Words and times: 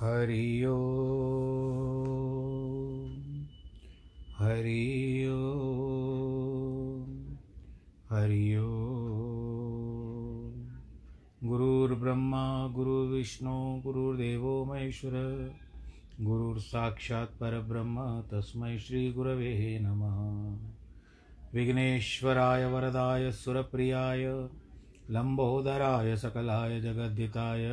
हरि 0.00 0.64
ओ 0.64 0.76
हरि 4.38 5.26
ओ 5.26 5.40
हरि 8.10 8.56
ओ 8.56 8.64
गुरुर्ब्रह्मा, 11.44 12.68
गुरुर्विष्णु, 12.68 13.80
गुरुर्देवो 13.80 14.64
महेश्वर 14.64 15.12
गुरुर्साक्षात् 16.20 17.40
परब्रह्म, 17.40 18.20
तस्मै 18.20 18.78
श्रीगुरवे 18.78 19.78
नमः। 19.82 20.68
विघ्नेश्वराय, 21.54 22.64
वरदाय, 22.64 23.32
सुरप्रियाय 23.32 24.48
लम्बोदराय 25.10 26.16
सकलाय, 26.16 26.80
जगद्धिताय 26.80 27.68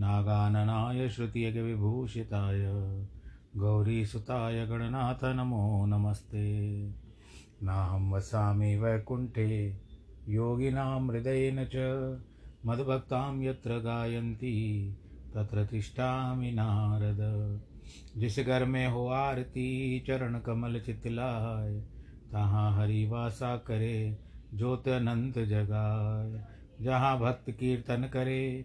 नागाननाय 0.00 1.08
श्रुतियज्ञविभूषिताय 1.08 2.58
गौरीसुताय 3.56 4.66
गणनाथ 4.66 5.24
नमो 5.24 5.86
नमस्ते। 5.86 6.70
नाहं 7.62 8.10
वसामि 8.10 8.76
वैकुण्ठे, 8.76 9.80
योगिनां 10.28 11.10
हृदयेन 11.10 11.68
च, 11.74 11.76
मद्भक्तां 12.66 13.42
यत्र 13.42 13.78
गायन्ति, 13.78 14.96
तत्र 15.34 15.64
तिष्ठामि 15.64 16.50
नारद। 16.50 17.60
जिस 18.16 18.40
घर 18.40 18.64
में 18.64 18.88
हो 18.88 19.08
आरती, 19.08 20.00
चरण 20.06 20.38
कमल 20.38 20.80
चितलाय, 20.80 21.74
तहाँ 22.32 22.76
हरि 22.76 23.06
वासा 23.06 23.56
करे, 23.56 24.18
ज्योत 24.54 24.88
अनंत 24.88 25.38
जगाए 25.38 26.44
जहाँ 26.84 27.18
भक्त 27.18 27.50
कीर्तन 27.50 28.10
करे 28.12 28.64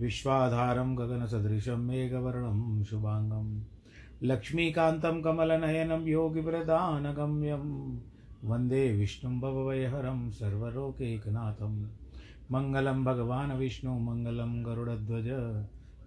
विश्वाधारं 0.00 0.98
गगनसदृशं 0.98 1.76
मेघवर्णं 1.76 2.84
शुभाङ्गं। 2.84 3.64
लक्ष्मीकान्तं 4.22 5.22
कमलनयनं 5.22 6.06
योगिप्रदानगम्यं 6.06 7.96
वंदे 8.44 8.92
विष्णुं 8.92 9.40
भवभयहरं 9.40 10.30
सर्वलोकैकनाथं। 10.30 11.90
मङ्गलं 12.50 13.04
भगवान् 13.04 13.58
विष्णु, 13.58 13.98
मङ्गलं 13.98 14.66
गरुडध्वज। 14.66 15.28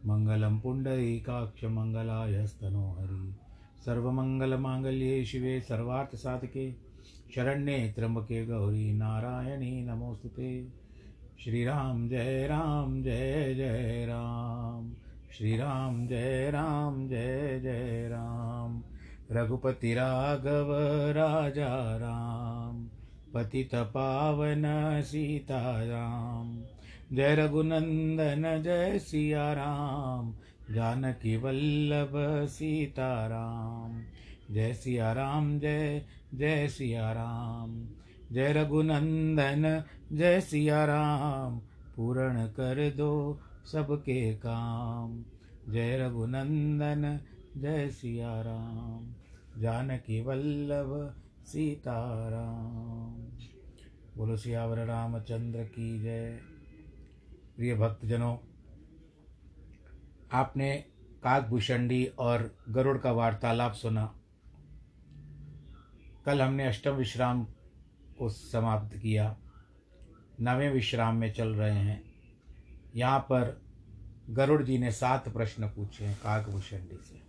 मङ्गलं 0.06 0.60
पुण्डरीकाक्षमङ्गलाय 0.60 2.48
स्तनोहरि 2.48 3.34
सर्वमङ्गलमाङ्गल्ये 3.86 5.26
शिवे 5.26 5.62
सर्वार्थसाधके। 5.62 6.72
शरण्ये 7.36 7.94
त्र्यंबके 7.96 8.46
गौरी 8.46 8.94
नारायणी 8.94 9.86
नमोस्तुते। 9.86 10.68
श्री 11.44 11.66
राम 11.66 12.10
जय 12.10 12.48
राम 12.48 13.04
जय 13.04 13.54
जय 13.58 14.06
राम। 14.10 14.94
श्री 15.38 15.58
राम 15.58 16.08
जय 16.08 16.52
राम 16.52 17.08
जय 17.08 17.60
जय 17.64 18.08
राम। 18.12 18.84
रघुपति 19.32 19.94
राघव 19.94 20.74
राजा 21.12 21.98
राम। 21.98 22.88
पतित 23.34 23.76
पावन 23.76 24.64
सीता 25.02 25.84
राम 25.84 26.62
जय 27.16 27.36
रघुनंदन 27.36 28.62
जय 28.64 29.00
सिया 29.00 29.54
राम 29.54 30.34
जानकी 30.74 31.38
वल्लभ 31.38 32.12
सीता 32.48 33.28
राम 33.28 34.02
जय 34.52 34.74
सिया 34.74 35.14
राम 35.14 35.60
जय 35.60 36.06
जय 36.34 36.68
सिया 36.68 37.12
राम 37.12 37.88
जय 38.32 38.54
रघुनंदन, 38.54 39.84
जय 40.12 40.42
सिया 40.42 40.86
राम 40.86 41.60
पूर्ण 41.96 42.46
कर 42.48 42.90
दो 42.90 43.40
सबके 43.66 44.36
काम। 44.36 45.26
जय 45.70 45.98
रघुनंदन, 45.98 47.20
जय 47.58 47.90
सिया 47.90 48.42
राम 48.42 49.16
जानकी 49.62 50.22
वल्लभ, 50.22 51.22
सीताराम। 51.46 53.16
बोलो 54.18 54.38
सियावर 54.38 54.86
रामचंद्र 54.86 55.64
की 55.64 56.00
जय। 56.00 56.40
प्रिय 57.56 57.76
भक्तजनों, 57.76 58.38
आपने 60.32 60.76
काकभूषणी 61.24 62.06
और 62.06 62.58
गरुड़ 62.70 62.98
का 62.98 63.12
वार्तालाप 63.12 63.74
सुना। 63.74 64.06
कल 66.26 66.42
हमने 66.42 66.68
अष्टम 66.68 66.92
विश्राम 66.92 67.48
को 68.20 68.30
समाप्त 68.30 68.98
किया। 68.98 69.38
नवें 70.42 70.72
विश्राम 70.72 71.16
में 71.16 71.34
चल 71.34 71.48
रहे 71.48 71.78
हैं। 71.78 72.04
यहाँ 72.96 73.20
पर 73.20 73.62
गरुड़ 74.30 74.64
जी 74.64 74.78
ने 74.78 74.92
सात 74.92 75.30
प्रश्न 75.30 75.68
पूछे 75.68 76.06
हैं 76.06 76.20
काकभूषण 76.24 76.78
काकभूषणी 76.78 76.98
से। 76.98 77.20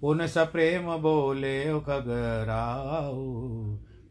पुन 0.00 0.26
सप्रेम 0.26 0.96
बोले 0.96 1.80
खगराऊ 1.80 3.16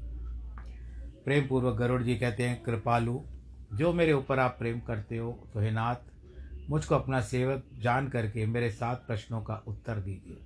प्रेम 1.25 1.47
पूर्वक 1.47 1.75
गरुड़ 1.75 2.01
जी 2.03 2.15
कहते 2.15 2.43
हैं, 2.43 2.61
कृपालु, 2.63 3.19
जो 3.73 3.93
मेरे 3.93 4.13
ऊपर 4.13 4.39
आप 4.39 4.55
प्रेम 4.59 4.79
करते 4.79 5.17
हो 5.17 5.31
तो 5.53 5.59
हे 5.59 5.71
नाथ, 5.71 5.95
मुझको 6.69 6.95
अपना 6.95 7.21
सेवक 7.21 7.63
जान 7.79 8.07
करके 8.07 8.45
मेरे 8.45 8.69
सात 8.71 9.03
प्रश्नों 9.07 9.41
का 9.41 9.55
उत्तर 9.67 9.99
दीजिए। 9.99 10.37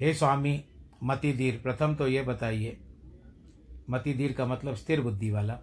हे 0.00 0.12
स्वामी, 0.14 0.64
मतिधीर, 1.02 1.60
प्रथम 1.62 1.94
तो 1.94 2.06
ये 2.08 2.22
बताइए, 2.22 2.76
मतिधीर 3.90 4.32
का 4.32 4.46
मतलब 4.46 4.74
स्थिर 4.74 5.00
बुद्धि 5.00 5.30
वाला। 5.30 5.54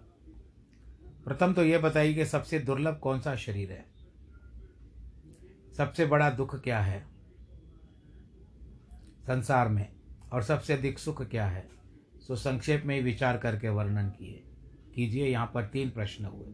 प्रथम 1.24 1.52
तो 1.52 1.64
ये 1.64 1.78
बताइए 1.78 2.14
कि 2.14 2.24
सबसे 2.26 2.58
दुर्लभ 2.58 2.98
कौन 2.98 3.20
सा 3.20 3.34
शरीर 3.36 3.72
है? 3.72 3.84
सबसे 5.76 6.06
बड़ा 6.06 6.30
दुख 6.30 6.54
क्या 6.62 6.80
है? 6.80 7.00
संसार 9.22 9.68
में, 9.68 9.88
और 10.32 10.42
सबसे 10.42 10.72
अधिक 10.72 10.98
सुख 10.98 11.22
क्या 11.22 11.46
है? 11.46 11.66
सो 12.28 12.36
संक्षेप 12.36 12.82
में 12.84 13.02
विचार 13.02 13.38
करके 13.38 13.68
वर्णन 13.68 14.08
किए। 14.08 14.44
कीजिए, 14.94 15.26
यहाँ 15.26 15.50
पर 15.54 15.64
तीन 15.64 15.90
प्रश्न 15.90 16.24
हुए। 16.24 16.46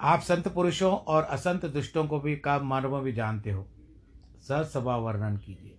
आप 0.00 0.20
संत 0.20 0.48
पुरुषों 0.48 0.96
और 0.96 1.22
असंत 1.22 1.66
दुष्टों 1.66 2.06
को 2.06 2.20
भी 2.20 2.36
का 2.36 2.58
मर्म 2.58 3.00
भी 3.00 3.12
जानते 3.12 3.50
हो। 3.50 3.68
ससभा 4.40 4.96
वर्णन 4.96 5.36
कीजिए। 5.36 5.76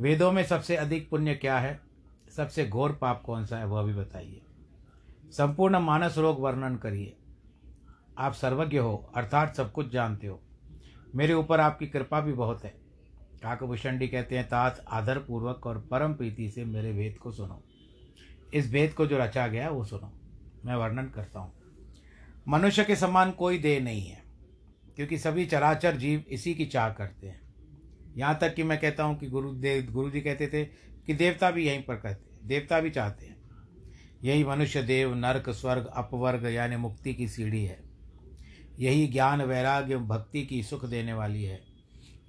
वेदों 0.00 0.32
में 0.32 0.44
सबसे 0.44 0.76
अधिक 0.76 1.10
पुण्य 1.10 1.34
क्या 1.34 1.58
है? 1.58 1.80
सबसे 2.36 2.68
घोर 2.68 2.92
पाप 2.92 3.22
कौन 3.22 3.44
सा 3.46 3.58
है, 3.58 3.66
वह 3.66 3.82
भी 3.82 3.94
बताइए। 3.94 4.42
संपूर्ण 5.30 5.78
मानस 5.78 6.18
रोग 6.18 6.40
वर्णन 6.40 6.76
करिए। 6.76 7.16
आप 8.18 8.32
सर्वज्ञ 8.32 8.78
हो, 8.78 9.12
अर्थात 9.16 9.56
सब 9.56 9.72
कुछ 9.72 9.92
जानते 9.92 10.26
हो। 10.26 10.40
मेरे 11.14 11.34
ऊपर 11.34 11.60
आपकी 11.60 11.86
कृपा 11.86 12.20
भी 12.20 12.32
बहुत 12.32 12.64
है। 12.64 12.79
काकभूषणी 13.42 14.08
कहते 14.08 14.36
हैं, 14.36 14.46
तात 14.46 14.84
आदर 14.88 15.18
पूर्वक 15.18 15.66
और 15.66 15.78
परम 15.90 16.14
प्रीति 16.14 16.48
से 16.50 16.64
मेरे 16.64 16.92
वेद 16.92 17.16
को 17.18 17.32
सुनो। 17.32 17.62
इस 18.54 18.70
वेद 18.70 18.92
को 18.92 19.06
जो 19.06 19.18
रचा 19.18 19.46
गया 19.46 19.68
वो 19.70 19.84
सुनो। 19.84 20.12
मैं 20.64 20.74
वर्णन 20.74 21.08
करता 21.08 21.40
हूँ। 21.40 21.52
मनुष्य 22.48 22.84
के 22.84 22.96
समान 22.96 23.30
कोई 23.30 23.58
देह 23.58 23.80
नहीं 23.80 24.02
है, 24.02 24.22
क्योंकि 24.96 25.18
सभी 25.18 25.46
चराचर 25.46 25.96
जीव 25.96 26.24
इसी 26.28 26.54
की 26.54 26.66
चाह 26.66 26.88
करते 26.90 27.26
हैं। 27.26 27.40
यहाँ 28.16 28.38
तक 28.40 28.54
कि 28.54 28.62
मैं 28.62 28.78
कहता 28.78 29.04
हूँ 29.04 29.18
कि 29.18 29.26
गुरुदेव 29.26 29.90
गुरु 29.92 30.10
जी 30.10 30.20
कहते 30.20 30.46
थे 30.48 30.64
कि 31.06 31.14
देवता 31.14 31.50
भी 31.50 31.66
यहीं 31.66 31.82
पर 31.82 31.94
कहते 31.94 32.46
देवता 32.46 32.80
भी 32.80 32.90
चाहते 32.90 33.26
हैं। 33.26 33.36
यही 34.24 34.44
मनुष्य 34.44 34.82
देव, 34.82 35.14
नरक, 35.14 35.50
स्वर्ग, 35.50 35.86
अपवर्ग, 35.86 36.46
यानी 36.46 36.76
मुक्ति 36.76 37.14
की 37.14 37.28
सीढ़ी 37.28 37.64
है। 37.64 37.78
यही 38.78 39.06
ज्ञान, 39.06 39.42
वैराग्य, 39.42 39.96
भक्ति 39.96 40.42
की 40.42 40.62
सुख 40.62 40.84
देने 40.84 41.12
वाली 41.12 41.42
है। 41.44 41.69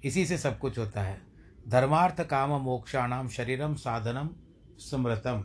इसी 0.04 0.26
से 0.26 0.38
सब 0.38 0.58
कुछ 0.58 0.78
होता 0.78 1.02
है। 1.02 1.20
धर्मार्थ 1.68 2.20
काम 2.20 2.50
मोक्षाणाम 2.50 3.28
शरीरम 3.28 3.74
साधनम 3.74 4.30
स्मृतम। 4.78 5.44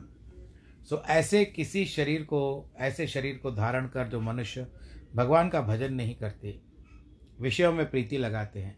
सो 0.89 1.03
ऐसे 1.07 1.45
किसी 1.45 1.85
शरीर 1.85 2.23
को, 2.23 2.71
ऐसे 2.77 3.07
शरीर 3.07 3.37
को 3.37 3.51
धारण 3.51 3.87
कर 3.87 4.07
जो 4.07 4.19
मनुष्य 4.21 4.67
भगवान 5.15 5.49
का 5.49 5.61
भजन 5.61 5.93
नहीं 5.93 6.15
करते, 6.15 6.61
विषयों 7.41 7.73
में 7.73 7.89
प्रीति 7.89 8.17
लगाते 8.17 8.59
हैं, 8.59 8.77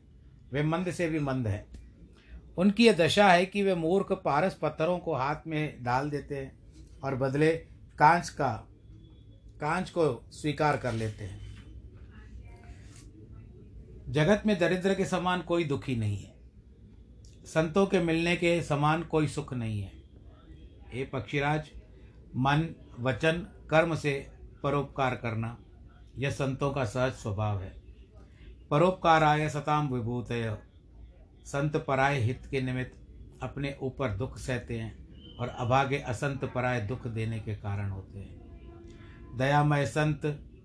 वे 0.53 0.63
मंद 0.63 0.91
से 0.91 1.09
भी 1.09 1.19
मंद 1.19 1.47
हैं। 1.47 1.65
उनकी 2.57 2.85
यह 2.87 2.93
दशा 2.93 3.31
है 3.31 3.45
कि 3.45 3.63
वे 3.63 3.75
मूर्ख 3.75 4.11
पारस 4.11 4.59
पत्थरों 4.61 4.99
को 4.99 5.15
हाथ 5.15 5.47
में 5.47 5.83
डाल 5.83 6.09
देते 6.09 6.35
हैं 6.35 6.59
और 7.03 7.15
बदले 7.15 7.51
कांच 7.99 8.29
का, 8.29 8.67
कांच 9.61 9.89
को 9.89 10.29
स्वीकार 10.31 10.77
कर 10.77 10.93
लेते 10.93 11.25
हैं। 11.25 11.48
जगत 14.09 14.43
में 14.45 14.59
दरिद्र 14.59 14.93
के 14.93 15.05
समान 15.05 15.41
कोई 15.41 15.63
दुखी 15.63 15.95
नहीं 15.95 16.17
है। 16.17 16.33
संतों 17.45 17.85
के 17.87 17.99
मिलने 17.99 18.35
के 18.35 18.61
समान 18.63 19.03
कोई 19.03 19.27
सुख 19.27 19.53
नहीं 19.53 19.81
है। 19.81 19.91
हे 20.93 21.03
पक्षीराज, 21.05 21.69
मन, 22.35 22.75
वचन, 22.99 23.45
कर्म 23.69 23.95
से 23.95 24.31
परोपकार 24.63 25.15
करना, 25.15 25.57
यह 26.17 26.29
संतों 26.29 26.71
का 26.71 26.85
सहज 26.85 27.13
स्वभाव 27.13 27.61
है। 27.61 27.73
परोपकार 28.71 29.23
आय 29.23 29.49
सताम 29.49 29.93
विभूत 29.93 30.27
संत 31.45 31.77
पराय 31.77 32.19
हित 32.19 32.45
के 32.51 32.61
निमित्त 32.61 33.43
अपने 33.43 33.77
ऊपर 33.81 34.09
दुख 34.09 34.37
सहते 34.37 34.79
हैं 34.79 35.37
और 35.37 35.47
अभागे 35.47 35.97
असंत 35.97 36.45
पराय 36.45 36.81
दुख 36.81 37.07
देने 37.07 37.39
के 37.39 37.55
कारण 37.55 37.89
होते 37.89 38.19
हैं। 38.19 39.37
दयामय 39.37 39.85
संत 39.85 40.21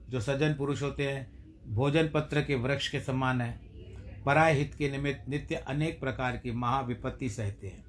जो 0.09 0.21
सज्जन 0.21 0.55
पुरुष 0.55 0.83
होते 0.83 1.11
हैं 1.13 1.34
भोजन 1.69 2.09
पत्र 2.09 2.43
के 2.43 2.55
वृक्ष 2.55 2.89
के 2.89 3.01
समान 3.01 3.41
है। 3.41 3.59
पराय 4.25 4.55
हित 4.55 4.75
के 4.75 4.91
निमित्त 4.91 5.29
नित्य 5.29 5.55
अनेक 5.55 6.01
प्रकार 6.01 6.37
की 6.37 6.53
महाविपत्ति 6.53 7.29
सहते 7.29 7.67
हैं। 7.67 7.85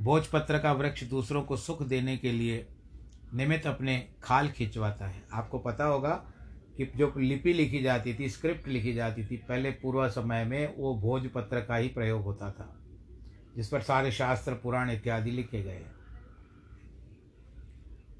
भोजपत्र 0.00 0.58
का 0.58 0.72
वृक्ष 0.72 1.04
दूसरों 1.04 1.42
को 1.42 1.56
सुख 1.56 1.82
देने 1.82 2.16
के 2.16 2.32
लिए 2.32 2.66
निमित्त 3.34 3.66
अपने 3.66 3.96
खाल 4.22 4.48
खिंचवाता 4.48 5.06
है। 5.06 5.22
आपको 5.32 5.58
पता 5.58 5.84
होगा 5.84 6.12
कि 6.76 6.84
जो 6.96 7.12
लिपि 7.16 7.52
लिखी 7.52 7.82
जाती 7.82 8.14
थी, 8.14 8.28
स्क्रिप्ट 8.28 8.68
लिखी 8.68 8.92
जाती 8.92 9.24
थी, 9.26 9.36
पहले 9.38 9.70
पूर्व 9.70 10.08
समय 10.08 10.44
में 10.44 10.74
वो 10.76 10.94
भोजपत्र 10.94 11.60
का 11.60 11.76
ही 11.76 11.88
प्रयोग 11.88 12.22
होता 12.22 12.50
था, 12.50 12.68
जिस 13.56 13.68
पर 13.68 13.82
सारे 13.82 14.12
शास्त्र, 14.12 14.52
पुराण 14.52 14.90
इत्यादि 14.90 15.30
लिखे 15.30 15.62
गए 15.62 15.82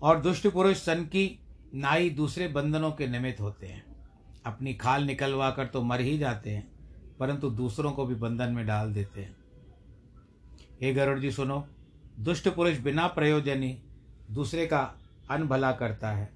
और 0.03 0.20
दुष्ट 0.20 0.47
पुरुष 0.47 0.76
सन 0.76 1.05
की 1.05 1.38
नाई 1.75 2.11
दूसरे 2.11 2.49
बंधनों 2.49 2.93
के 2.93 3.06
निमित्त 3.06 3.41
होते 3.41 3.67
हैं। 3.67 3.92
अपनी 4.44 4.75
खाल 4.75 5.05
निकलवा 5.05 5.50
कर 5.50 5.67
तो 5.67 5.83
मर 5.83 6.00
ही 6.00 6.17
जाते 6.19 6.50
हैं, 6.50 6.67
परंतु 7.19 7.50
दूसरों 7.50 7.93
को 7.93 8.06
भी 8.06 8.15
बंधन 8.15 8.53
में 8.53 8.67
डाल 8.67 8.93
देते 8.94 9.21
हैं। 9.21 9.37
हे 10.81 10.93
गरुड़ 10.94 11.19
जी, 11.19 11.31
सुनो, 11.31 11.67
दुष्ट 12.21 12.49
पुरुष 12.49 12.79
बिना 12.79 13.06
प्रयोजनी 13.06 13.77
दूसरे 14.31 14.67
का 14.67 14.81
अनभला 15.31 15.73
करता 15.73 16.11
है। 16.11 16.29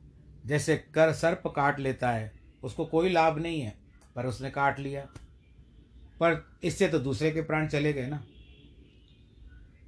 जैसे 0.46 0.76
कर 0.94 1.12
सर्प 1.12 1.46
काट 1.46 1.78
लेता 1.80 2.10
है, 2.10 2.32
उसको 2.62 2.84
कोई 2.84 3.08
लाभ 3.08 3.38
नहीं 3.38 3.60
है, 3.60 3.74
पर 4.16 4.26
उसने 4.26 4.50
काट 4.50 4.78
लिया। 4.78 5.06
पर 6.20 6.44
इससे 6.64 6.88
तो 6.88 6.98
दूसरे 6.98 7.30
के 7.30 7.42
प्राण 7.42 7.66
चले 7.68 7.92
गए 7.92 8.06
ना। 8.06 8.22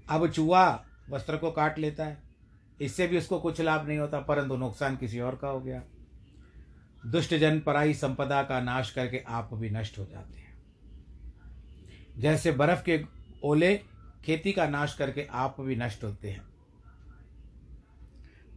अब 0.09 0.27
चूहा 0.29 0.85
वस्त्र 1.11 1.37
को 1.37 1.51
काट 1.51 1.79
लेता 1.79 2.05
है, 2.05 2.19
इससे 2.81 3.07
भी 3.07 3.19
उसको 3.19 3.39
कुछ 3.41 3.61
लाभ 3.61 3.87
नहीं 3.89 3.99
होता, 3.99 4.21
परंतु 4.21 4.57
नुकसान 4.57 4.97
किसी 4.97 5.21
और 5.21 5.37
का 5.37 5.49
हो 5.49 5.61
गया। 5.61 5.83
दुष्ट 7.09 7.35
जन 7.35 7.61
पराई 7.61 7.95
संपदा 7.95 8.43
का 8.43 8.61
नाश 8.61 8.91
करके 8.91 9.19
आप 9.19 9.55
भी 9.55 9.71
नष्ट 9.71 9.99
हो 9.99 10.07
जाते 10.07 10.39
हैं। 10.39 10.63
जैसे 12.19 12.53
बर्फ़ 12.53 12.83
के 12.83 13.05
ओले 13.45 13.81
खेती 14.25 14.53
का 14.53 14.69
नाश 14.69 14.95
करके 14.95 15.27
आप 15.31 15.61
भी 15.61 15.77
नष्ट 15.77 16.05
होते 16.05 16.31
हैं। 16.31 16.49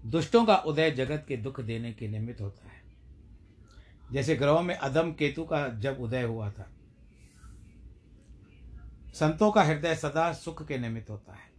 दुष्टों 0.06 0.46
का 0.46 0.56
उदय 0.56 0.92
जगत 0.92 1.26
के 1.28 1.38
दुख 1.38 1.62
देने 1.62 1.94
के 1.94 2.08
निमित्त 2.08 2.42
होता 2.42 2.68
है। 2.68 2.82
जैसे 4.12 4.36
ग्रहों 4.36 4.62
में 4.62 4.76
अदम 4.76 5.12
केतु 5.12 5.44
का 5.44 5.68
जब 5.68 5.98
उदय 6.00 6.24
हुआ 6.24 6.52
था, 6.52 6.70
संतों 9.14 9.52
का 9.52 9.64
हृदय 9.64 9.96
सदा 9.96 10.34
सुख 10.34 10.68
के 10.68 10.78
निमित्त 10.78 11.10
होता 11.10 11.34
है। 11.34 11.52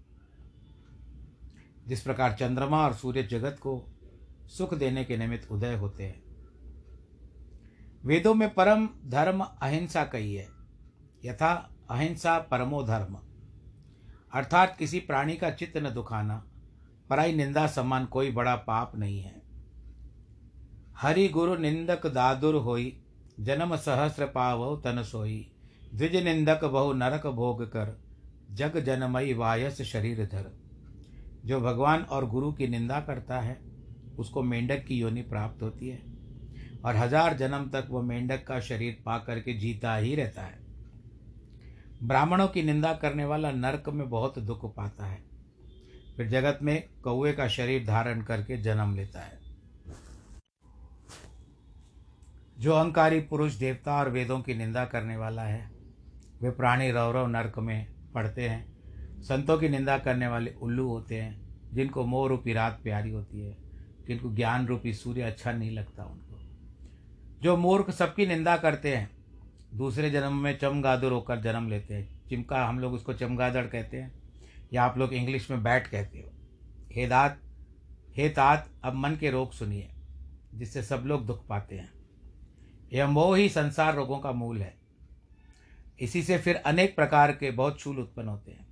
जिस 1.86 2.02
प्रकार 2.02 2.32
चंद्रमा 2.32 2.84
और 2.84 2.94
सूर्य 2.94 3.22
जगत 3.22 3.56
को 3.60 3.86
सुख 4.48 4.74
देने 4.74 5.04
के 5.04 5.16
निमित्त 5.16 5.52
उदय 5.52 5.74
होते 5.74 6.04
हैं 6.04 6.31
वेदों 8.04 8.34
में 8.34 8.54
परम 8.54 8.88
धर्म 9.06 9.40
अहिंसा 9.40 10.04
कही 10.04 10.34
है। 10.34 10.49
यथा 11.25 11.70
अहिंसा 11.90 12.38
परमो 12.38 12.82
धर्म। 12.82 13.19
अर्थात 14.34 14.76
किसी 14.78 15.00
प्राणी 15.00 15.37
का 15.37 15.50
चित्त 15.50 15.76
न 15.76 15.90
दुखाना, 15.90 16.46
पराई, 17.10 17.34
निंदा 17.34 17.66
समान 17.66 18.06
कोई 18.06 18.31
बड़ा 18.31 18.56
पाप 18.56 18.96
नहीं 18.96 19.22
है। 19.22 19.43
हरि 20.96 21.28
गुरु 21.28 21.56
निंदक 21.56 22.06
दादुर 22.06 22.54
होई, 22.54 23.02
जन्म 23.40 23.76
सहस्र 23.76 24.26
पाव 24.26 24.76
तन 24.76 25.02
सोई। 25.02 25.52
द्विज 25.94 26.16
निंदक 26.16 26.64
बहु 26.64 26.93
नरक 26.93 27.26
भोग 27.26 27.62
कर, 27.62 28.02
जग 28.50 28.78
जनमयी 28.78 29.34
वायस 29.34 29.82
शरीर 29.82 30.26
धर। 30.26 30.58
जो 31.44 31.60
भगवान 31.60 32.02
और 32.02 32.26
गुरु 32.26 32.52
की 32.52 32.69
निंदा 32.69 33.00
करता 33.00 33.40
है, 33.40 33.60
उसको 34.19 34.43
मेंढक 34.43 34.84
की 34.84 34.99
योनि 34.99 35.22
प्राप्त 35.22 35.62
होती 35.62 35.88
है। 35.88 36.12
और 36.84 36.96
हज़ार 36.96 37.37
जन्म 37.37 37.69
तक 37.69 37.87
वह 37.90 38.02
मेंढक 38.02 38.44
का 38.46 38.61
शरीर 38.61 39.02
पा 39.06 39.19
करके 39.19 39.55
जीता 39.55 39.94
ही 39.96 40.14
रहता 40.14 40.43
है। 40.43 40.61
ब्राह्मणों 42.02 42.49
की 42.49 42.62
निंदा 42.62 42.93
करने 42.94 43.25
वाला 43.25 43.50
नरक 43.50 43.88
में 43.88 44.08
बहुत 44.11 44.38
दुख 44.38 44.64
पाता 44.76 45.06
है। 45.06 45.20
फिर 46.17 46.29
जगत 46.29 46.58
में 46.62 46.88
कौए 47.02 47.32
का 47.32 47.46
शरीर 47.49 47.87
धारण 47.87 48.23
करके 48.23 48.56
जन्म 48.56 48.94
लेता 48.94 49.20
है। 49.20 49.40
जो 52.58 52.73
अहंकारी 52.73 53.20
पुरुष 53.20 53.55
देवता 53.55 53.94
और 53.94 54.11
वेदों 54.11 54.40
की 54.40 54.55
निंदा 54.55 54.85
करने 54.85 55.17
वाला 55.17 55.43
है, 55.43 55.70
वे 56.43 56.50
प्राणी 56.50 56.90
रौरव 56.90 57.26
नरक 57.26 57.58
में 57.58 57.87
पड़ते 58.14 58.49
हैं। 58.49 59.23
संतों 59.23 59.58
की 59.58 59.69
निंदा 59.69 59.96
करने 59.99 60.26
वाले 60.26 60.55
उल्लू 60.62 60.88
होते 60.88 61.20
हैं, 61.20 61.75
जिनको 61.75 62.05
मोह 62.05 62.28
रूपी 62.28 62.52
रात 62.52 62.81
प्यारी 62.82 63.11
होती 63.11 63.40
है, 63.40 63.56
जिनको 64.08 64.35
ज्ञान 64.35 64.67
रूपी 64.67 64.93
सूर्य 64.94 65.23
अच्छा 65.23 65.52
नहीं 65.52 65.70
लगता 65.70 66.05
उनको। 66.05 66.31
जो 67.42 67.56
मूर्ख 67.56 67.90
सबकी 67.90 68.26
निंदा 68.26 68.56
करते 68.56 68.96
हैं, 68.96 69.10
दूसरे 69.74 70.10
जन्म 70.10 70.32
में 70.32 70.58
चमगादुर 70.58 71.12
होकर 71.12 71.40
जन्म 71.40 71.68
लेते 71.68 71.94
हैं। 71.94 72.28
चिमका, 72.28 72.66
हम 72.66 72.78
लोग 72.78 72.92
उसको 72.92 73.12
चमगादड़ 73.12 73.66
कहते 73.66 73.96
हैं, 73.96 74.22
या 74.72 74.84
आप 74.84 74.98
लोग 74.98 75.12
इंग्लिश 75.12 75.50
में 75.50 75.62
बैट 75.62 75.86
कहते 75.86 76.18
हो। 76.18 76.32
हे 76.92 77.06
दात, 77.06 77.40
हे 78.16 78.28
तात, 78.28 78.68
अब 78.84 78.94
मन 78.94 79.16
के 79.16 79.30
रोग 79.30 79.52
सुनिए, 79.52 79.90
जिससे 80.54 80.82
सब 80.82 81.02
लोग 81.06 81.26
दुख 81.26 81.46
पाते 81.46 81.78
हैं। 81.78 81.92
यह 82.92 83.06
मोह 83.06 83.36
ही 83.36 83.48
संसार 83.48 83.94
रोगों 83.94 84.18
का 84.18 84.32
मूल 84.32 84.62
है। 84.62 84.76
इसी 86.00 86.22
से 86.22 86.38
फिर 86.38 86.56
अनेक 86.56 86.96
प्रकार 86.96 87.32
के 87.32 87.50
बहुत 87.50 87.80
शूल 87.80 87.98
उत्पन्न 87.98 88.28
होते 88.28 88.52
हैं। 88.52 88.66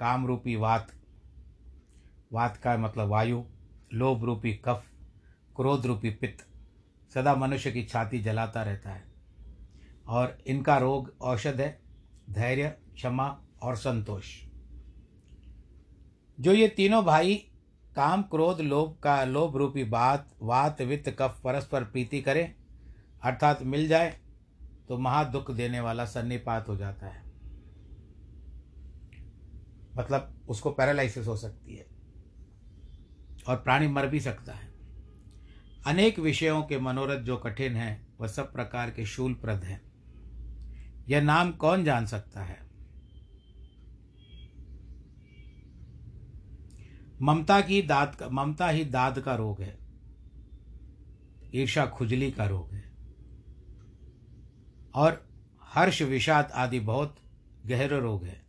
काम 0.00 0.26
रूपी 0.26 0.56
वात 0.56 0.92
वात 2.32 2.56
का 2.56 2.76
मतलब 2.76 3.08
वायु, 3.08 3.44
लोभ 3.94 4.24
रूपी 4.24 4.54
कफ, 4.54 4.84
क्रोध 5.56 5.86
रूपी 5.86 6.10
पित्त 6.10 6.46
सदा 7.16 7.34
मनुष्य 7.34 7.70
की 7.72 7.84
छाती 7.84 8.18
जलाता 8.18 8.62
रहता 8.62 8.90
है। 8.90 9.04
और 10.08 10.38
इनका 10.46 10.78
रोग 10.78 11.16
औषध 11.20 11.60
है, 11.60 11.80
धैर्य, 12.30 12.68
क्षमा 12.68 13.42
और 13.62 13.76
संतोष। 13.76 14.24
जो 16.40 16.52
ये 16.52 16.68
तीनों 16.68 17.04
भाई 17.04 17.34
काम, 17.96 18.22
क्रोध, 18.22 18.60
लोभ 18.60 18.98
का, 19.02 19.24
लोभ 19.24 19.56
रूपी 19.56 19.84
बात, 19.84 20.36
वात, 20.42 20.82
वित्त, 20.82 21.16
कफ, 21.18 21.40
परस्पर 21.44 21.84
प्रीति 21.84 22.22
करें, 22.22 22.54
अर्थात 23.22 23.62
मिल 23.62 23.88
जाए 23.88 24.20
तो 24.88 24.98
महा 24.98 25.24
दुख 25.24 25.50
देने 25.50 25.80
वाला 25.80 26.04
सन्निपात 26.04 26.68
हो 26.68 26.76
जाता 26.76 27.06
है। 27.06 27.22
मतलब 29.96 30.46
उसको 30.48 30.70
पैरालिसिस 30.70 31.26
हो 31.26 31.36
सकती 31.36 31.76
है 31.76 31.86
और 33.48 33.56
प्राणी 33.56 33.88
मर 33.88 34.06
भी 34.06 34.20
सकता 34.20 34.52
है। 34.52 34.75
अनेक 35.86 36.18
विषयों 36.18 36.62
के 36.62 36.78
मनोरथ 36.78 37.20
जो 37.20 37.36
कठिन 37.36 37.76
है, 37.76 38.06
वह 38.20 38.28
सब 38.28 38.52
प्रकार 38.52 38.90
के 38.90 39.06
शूलप्रद 39.06 39.64
हैं। 39.64 39.82
यह 41.08 41.20
नाम 41.20 41.52
कौन 41.52 41.84
जान 41.84 42.06
सकता 42.06 42.42
है? 42.42 42.66
ममता 47.22 47.60
की 47.60 47.82
दाद 47.82 48.14
का 48.14 48.28
ममता 48.28 48.68
ही 48.68 48.84
दाद 48.84 49.18
का 49.18 49.34
रोग 49.34 49.62
है। 49.62 49.78
ईर्षा 51.54 51.86
खुजली 51.86 52.30
का 52.30 52.46
रोग 52.46 52.74
है। 52.74 52.92
और 54.94 55.28
हर्ष, 55.62 56.02
विषाद 56.02 56.50
आदि 56.54 56.80
बहुत 56.80 57.16
गहरा 57.66 57.98
रोग 57.98 58.24
है। 58.24 58.42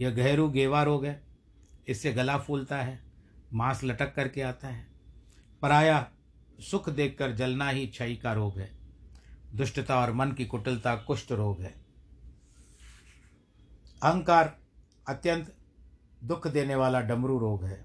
यह 0.00 0.10
गहरू 0.10 0.50
गेवा 0.50 0.82
रोग 0.82 1.04
है। 1.04 1.22
इससे 1.88 2.12
गला 2.12 2.38
फूलता 2.38 2.82
है, 2.82 3.02
मांस 3.52 3.84
लटक 3.84 4.14
करके 4.14 4.42
आता 4.42 4.68
है। 4.68 4.86
पराया 5.62 6.10
सुख 6.62 6.88
देखकर 6.88 7.32
जलना 7.32 7.68
ही 7.68 7.86
क्षय 7.86 8.14
का 8.14 8.32
रोग 8.32 8.58
है। 8.58 8.70
दुष्टता 9.54 10.00
और 10.00 10.12
मन 10.12 10.32
की 10.32 10.46
कुटिलता 10.46 10.96
कुष्ठ 10.96 11.32
रोग 11.32 11.60
है। 11.60 11.74
अहंकार 14.02 14.58
अत्यंत 15.08 15.56
दुख 16.24 16.46
देने 16.46 16.74
वाला 16.74 17.00
डमरू 17.00 17.38
रोग 17.38 17.64
है, 17.64 17.84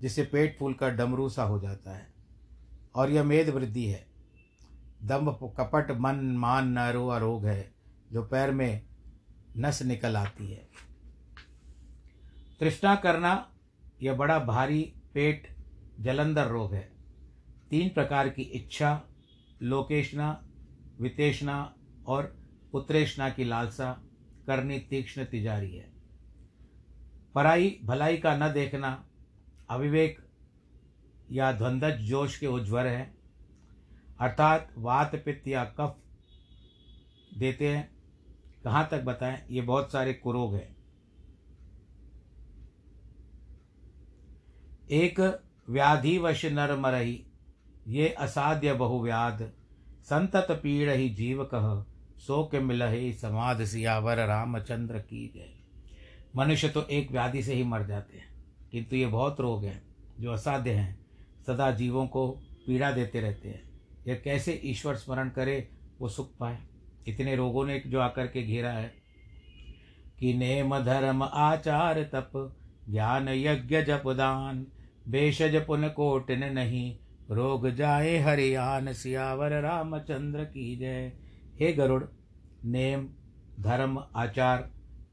जिसे 0.00 0.24
पेट 0.24 0.58
फूलकर 0.58 0.90
डमरू 0.90 1.28
सा 1.28 1.42
हो 1.42 1.60
जाता 1.60 1.96
है, 1.96 2.14
और 2.94 3.10
यह 3.10 3.24
मेद 3.24 3.48
वृद्धि 3.48 3.84
है। 3.84 4.06
दम्भ, 5.02 5.54
कपट, 5.60 5.90
मन, 5.90 6.36
मान 6.36 6.68
नरुआ 6.68 7.18
रोग 7.18 7.46
है, 7.46 7.74
जो 8.12 8.22
पैर 8.22 8.50
में 8.50 8.86
नस 9.56 9.82
निकल 9.82 10.16
आती 10.16 10.50
है। 10.50 10.68
तृष्णा 12.60 12.94
करना 12.94 13.52
यह 14.02 14.14
बड़ा 14.14 14.38
भारी 14.38 14.94
पेट 15.14 15.56
जलंधर 16.00 16.46
रोग 16.46 16.74
है। 16.74 16.95
तीन 17.70 17.88
प्रकार 17.88 18.28
की 18.28 18.42
इच्छा, 18.42 19.02
लोकेशना 19.62 20.44
वितेषणा 21.00 21.74
और 22.06 22.36
पुत्रेशना 22.72 23.30
की 23.30 23.44
लालसा 23.44 24.02
करनी 24.46 24.78
तीक्ष्ण 24.78 25.24
तिजारी 25.24 25.76
है। 25.76 25.92
पराई, 27.34 27.80
भलाई 27.84 28.16
का 28.16 28.36
न 28.36 28.52
देखना, 28.52 29.08
अविवेक 29.70 30.28
या 31.32 31.52
ध्वंदज 31.52 31.94
जोश 31.94 32.38
के 32.38 32.46
उज्ज्वर 32.46 32.86
है। 32.86 33.14
अर्थात 34.20 34.74
वात, 34.78 35.16
पित्त 35.24 35.48
या 35.48 35.64
कफ 35.64 35.98
देते 37.38 37.76
हैं। 37.76 37.96
कहाँ 38.64 38.88
तक 38.90 39.02
बताएँ? 39.02 39.46
ये 39.50 39.60
बहुत 39.60 39.92
सारे 39.92 40.14
कुरोग 40.14 40.54
हैं। 40.54 40.76
एक, 44.90 45.44
व्याधिवश 45.70 46.44
नर 46.44 46.76
मरही। 46.76 47.25
ये 47.88 48.08
असाध्य 48.08 48.72
बहुव्याध। 48.72 49.50
संतत 50.02 50.46
पीड़ 50.50 50.90
ही 50.90 51.08
जीव 51.10 51.44
कह, 51.54 51.92
सो 52.20 52.44
के 52.44 52.60
मिलहे 52.60 53.12
समाध 53.12 53.64
सियावर 53.64 54.26
रामचंद्र 54.26 54.98
की 54.98 55.32
जय। 55.34 55.48
मनुष्य 56.36 56.68
तो 56.68 56.82
एक 56.82 57.10
व्याधि 57.12 57.42
से 57.42 57.54
ही 57.54 57.62
मर 57.62 57.82
जाते 57.82 58.16
हैं, 58.16 58.44
किंतु 58.72 58.96
ये 58.96 59.06
बहुत 59.06 59.40
रोग 59.40 59.64
हैं, 59.64 59.82
जो 60.20 60.32
असाध्य 60.32 60.70
हैं। 60.70 61.06
सदा 61.46 61.70
जीवों 61.70 62.06
को 62.06 62.28
पीड़ा 62.66 62.90
देते 62.92 63.20
रहते 63.20 63.48
हैं। 63.48 63.80
यह 64.06 64.20
कैसे 64.24 64.60
ईश्वर 64.64 64.96
स्मरण 64.96 65.28
करे, 65.28 65.68
वो 66.00 66.08
सुख 66.08 66.36
पाए। 66.36 66.58
इतने 67.08 67.36
रोगों 67.36 67.66
ने 67.66 67.82
जो 67.86 68.00
आकर 68.00 68.26
के 68.26 68.42
घेरा 68.42 68.72
है। 68.72 68.94
कि 70.18 70.34
नेम 70.34 70.78
धर्म 70.78 71.22
आचार 71.22 72.02
तप, 72.02 72.56
ज्ञान 72.90 73.28
यज्ञ 73.28 73.82
जप 73.82 74.02
दान 74.06 74.66
भेषज 75.08 75.64
पुन 75.66 75.88
कोटिन 75.88 76.44
नहीं 76.44 76.98
रोग 77.30 77.70
जाए 77.70 78.18
हरियान 78.18 78.92
सियावर, 78.92 79.60
रामचंद्र 79.60 80.44
की 80.44 80.76
जय। 80.76 81.12
हे 81.60 81.72
गरुड़, 81.72 82.04
नेम, 82.64 83.08
धर्म, 83.60 84.04
आचार, 84.16 84.70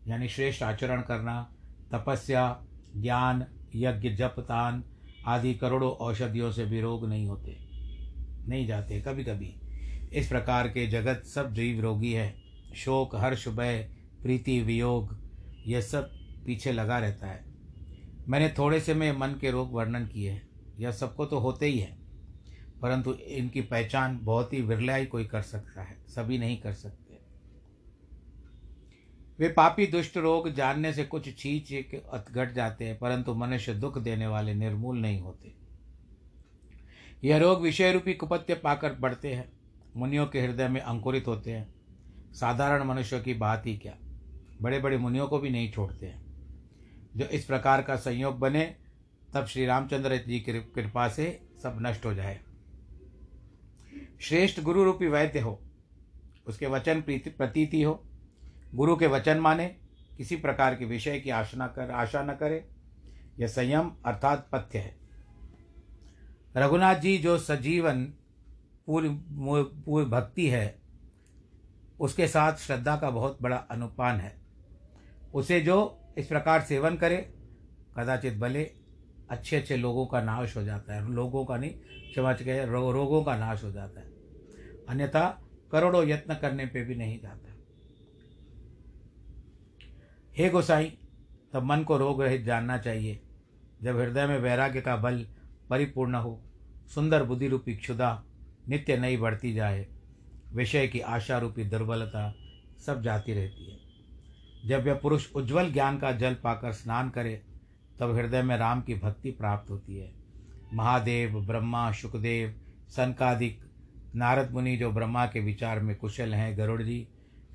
यानी 0.08 0.27
श्रेष्ठ 0.27 0.63
आचरण 0.63 1.01
करना, 1.01 1.55
तपस्या, 1.91 2.65
ज्ञान, 2.98 3.46
यज्ञ, 3.75 4.10
जप 4.10 4.36
तान 4.39 4.84
आदि 5.25 5.53
करोड़ों 5.53 5.91
औषधियों 5.91 6.51
से 6.51 6.65
भी 6.65 6.82
रोग 6.82 7.10
नहीं 7.10 7.27
होते, 7.27 7.58
नहीं 8.48 8.67
जाते 8.67 9.01
कभी 9.01 9.24
कभी 9.24 9.55
इस 10.13 10.27
प्रकार 10.27 10.67
के 10.67 10.88
जगत 10.88 11.25
सब 11.25 11.53
जीव 11.53 11.82
रोगी 11.82 12.13
है। 12.13 12.36
शोक, 12.75 13.15
हर्ष, 13.15 13.48
भय, 13.48 13.96
प्रीति, 14.22 14.62
वियोग 14.62 15.17
यह 15.67 15.82
सब 15.82 16.10
पीछे 16.46 16.72
लगा 16.72 17.00
रहता 17.00 17.27
है। 17.27 17.46
मैंने 18.27 18.50
थोड़े 18.50 18.79
से 18.79 18.93
में 18.93 19.12
मन 19.17 19.27
के 19.27 19.51
रोग 19.51 19.74
वर्णन 19.74 20.05
किए 20.08 20.32
हैं। 20.32 20.50
यह 20.79 20.91
सबको 20.91 21.25
तो 21.25 21.39
होते 21.39 21.65
ही 21.65 21.79
है। 21.79 22.02
परंतु 22.83 23.13
इनकी 23.13 23.61
पहचान 23.61 24.19
बहुत 24.21 24.53
ही 24.53 24.61
विरला 24.61 24.95
ही 24.95 25.05
कोई 25.05 25.25
कर 25.25 25.41
सकता 25.41 25.81
है, 25.81 25.97
सभी 26.07 26.37
नहीं 26.37 26.57
कर 26.61 26.73
सकते। 26.73 27.19
वे 29.39 29.49
पापी 29.49 29.87
दुष्ट 29.87 30.17
रोग 30.17 30.49
जानने 30.49 30.93
से 30.93 31.03
कुछ 31.03 31.37
छींच 31.37 31.73
घट 32.31 32.53
जाते 32.53 32.85
हैं, 32.85 32.97
परंतु 32.99 33.33
मनुष्य 33.33 33.73
दुख 33.73 33.97
देने 33.97 34.27
वाले 34.27 34.53
निर्मूल 34.53 34.97
नहीं 34.97 35.21
होते। 35.21 35.55
यह 37.23 37.37
रोग 37.37 37.61
विषय 37.61 37.91
रूपी 37.91 38.13
कुपत्य 38.13 38.55
पाकर 38.55 38.93
बढ़ते 38.93 39.33
हैं, 39.33 39.51
मुनियों 39.95 40.27
के 40.27 40.41
हृदय 40.41 40.67
में 40.67 40.81
अंकुरित 40.81 41.27
होते 41.27 41.51
हैं। 41.51 41.73
साधारण 42.33 42.83
मनुष्यों 42.83 43.21
की 43.21 43.33
बात 43.33 43.65
ही 43.65 43.77
क्या? 43.77 43.97
बड़े 44.61 44.79
बड़े 44.79 44.97
मुनियों 44.97 45.27
को 45.27 45.39
भी 45.39 45.49
नहीं 45.49 45.71
छोड़ते 45.71 46.05
हैं। 46.05 46.23
जो 47.17 47.25
इस 47.25 47.45
प्रकार 47.45 47.81
का 47.81 47.95
संयोग 47.95 48.39
बने, 48.39 48.75
तब 49.33 49.45
श्री 49.45 49.65
रामचंद्र 49.65 50.17
जी 50.17 50.39
की 50.39 50.53
कृपा 50.53 51.07
से 51.07 51.47
सब 51.63 51.77
नष्ट 51.81 52.05
हो 52.05 52.13
जाए। 52.13 52.39
श्रेष्ठ 54.23 54.59
गुरु 54.61 54.83
रूपी 54.83 55.07
वैद्य 55.07 55.39
हो 55.39 55.59
उसके 56.47 56.67
वचन 56.67 57.01
प्रतीति 57.07 57.81
हो 57.83 58.03
गुरु 58.75 58.95
के 58.95 59.07
वचन 59.07 59.37
माने 59.37 59.65
किसी 60.17 60.35
प्रकार 60.35 60.75
के 60.75 60.85
विषय 60.85 61.19
की 61.19 61.29
आशना 61.29 61.67
कर 61.67 61.91
आशा 61.91 62.23
न 62.23 62.33
करे 62.33 62.67
यह 63.39 63.47
संयम 63.47 63.91
अर्थात 64.05 64.47
पथ्य 64.51 64.79
है। 64.79 64.95
रघुनाथ 66.57 66.95
जी 66.95 67.17
जो 67.17 67.37
सजीवन 67.37 68.03
पूरी 68.87 69.09
पूरी 69.09 70.05
भक्ति 70.05 70.47
है 70.47 70.81
उसके 71.99 72.27
साथ 72.27 72.57
श्रद्धा 72.57 72.95
का 72.97 73.09
बहुत 73.09 73.37
बड़ा 73.41 73.57
अनुपान 73.71 74.19
है। 74.19 74.35
उसे 75.33 75.59
जो 75.61 75.77
इस 76.17 76.27
प्रकार 76.27 76.61
सेवन 76.61 76.95
करे 76.95 77.17
कदाचित 77.97 78.37
भले 78.37 78.63
अच्छे 79.29 79.57
अच्छे 79.57 79.77
लोगों 79.77 80.05
का 80.05 80.21
नाश 80.21 80.55
हो 80.57 80.63
जाता 80.63 80.95
है 80.95 81.11
लोगों 81.11 81.45
का 81.45 81.57
नहीं 81.57 81.71
क्षमा 82.11 82.31
रो, 82.31 82.91
रोगों 82.91 83.23
का 83.23 83.37
नाश 83.37 83.63
हो 83.63 83.71
जाता 83.71 83.99
है। 83.99 84.12
अन्यथा 84.89 85.41
करोड़ों 85.71 86.07
यत्न 86.07 86.35
करने 86.35 86.65
पे 86.65 86.83
भी 86.83 86.95
नहीं 86.95 87.19
जाता। 87.19 87.49
हे 90.37 90.49
गोसाई, 90.49 90.97
तब 91.53 91.63
मन 91.63 91.83
को 91.83 91.97
रोग 91.97 92.21
रहित 92.21 92.41
जानना 92.41 92.77
चाहिए। 92.77 93.21
जब 93.81 93.97
हृदय 93.97 94.25
में 94.25 94.39
वैराग्य 94.39 94.81
का 94.81 94.95
बल 94.95 95.27
परिपूर्ण 95.69 96.15
हो, 96.15 96.43
सुंदर 96.95 97.23
बुद्धि 97.23 97.47
रूपी 97.47 97.75
क्षुदा 97.75 98.23
नित्य 98.69 98.97
नई 98.97 99.17
बढ़ती 99.17 99.53
जाए, 99.53 99.87
विषय 100.53 100.87
की 100.87 100.99
आशा 100.99 101.37
रूपी 101.37 101.63
दुर्बलता 101.63 102.35
सब 102.85 103.01
जाती 103.01 103.33
रहती 103.33 103.71
है। 103.71 103.79
जब 104.69 104.87
यह 104.87 104.93
पुरुष 104.93 105.33
उज्जवल 105.35 105.73
ज्ञान 105.73 105.97
का 105.97 106.11
जल 106.11 106.33
पाकर 106.33 106.73
स्नान 106.73 107.09
करे, 107.09 107.43
तब 107.99 108.15
हृदय 108.15 108.41
में 108.41 108.57
राम 108.57 108.81
की 108.81 108.95
भक्ति 108.95 109.31
प्राप्त 109.31 109.71
होती 109.71 109.97
है। 109.97 110.13
महादेव, 110.73 111.39
ब्रह्मा, 111.39 111.91
शुकदेव, 111.91 112.61
सनकादिक 112.89 113.72
नारद 114.15 114.51
मुनि 114.51 114.75
जो 114.77 114.91
ब्रह्मा 114.91 115.25
के 115.25 115.39
विचार 115.39 115.79
में 115.79 115.96
कुशल 115.96 116.34
हैं 116.34 116.58
गरुड़ 116.58 116.82
जी, 116.82 117.08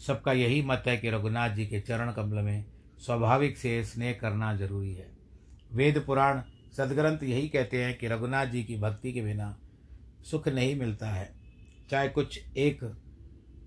सबका 0.07 0.33
यही 0.33 0.63
मत 0.63 0.85
है 0.87 0.97
कि 0.97 1.11
रघुनाथ 1.11 1.51
जी 1.51 1.67
के 1.67 1.81
चरण 1.81 2.13
कमल 2.13 2.43
में 2.43 2.65
स्वाभाविक 2.99 3.57
से 3.59 3.83
स्नेह 3.85 4.13
करना 4.13 4.55
ज़रूरी 4.57 4.93
है। 4.95 5.07
वेद 5.73 6.03
पुराण 6.07 6.41
सदग्रंथ 6.77 7.23
यही 7.23 7.49
कहते 7.49 7.85
हैं 7.85 7.97
कि 7.99 8.09
रघुनाथ 8.09 8.47
जी 8.47 8.63
की 8.65 8.77
भक्ति 8.77 9.13
के 9.13 9.23
बिना 9.23 9.57
सुख 10.31 10.49
नहीं 10.49 10.75
मिलता 10.77 11.11
है। 11.11 11.31
चाहे 11.91 12.09
कुछ 12.09 12.41
एक 12.57 12.85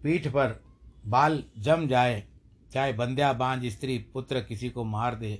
पीठ 0.03 0.27
पर 0.27 0.59
बाल 1.05 1.43
जम 1.57 1.87
जाए, 1.87 2.23
चाहे 2.71 2.93
बंध्या 2.93 3.31
बांझ 3.33 3.65
स्त्री 3.65 3.97
पुत्र 4.13 4.41
किसी 4.41 4.69
को 4.69 4.83
मार 4.83 5.15
दे, 5.15 5.39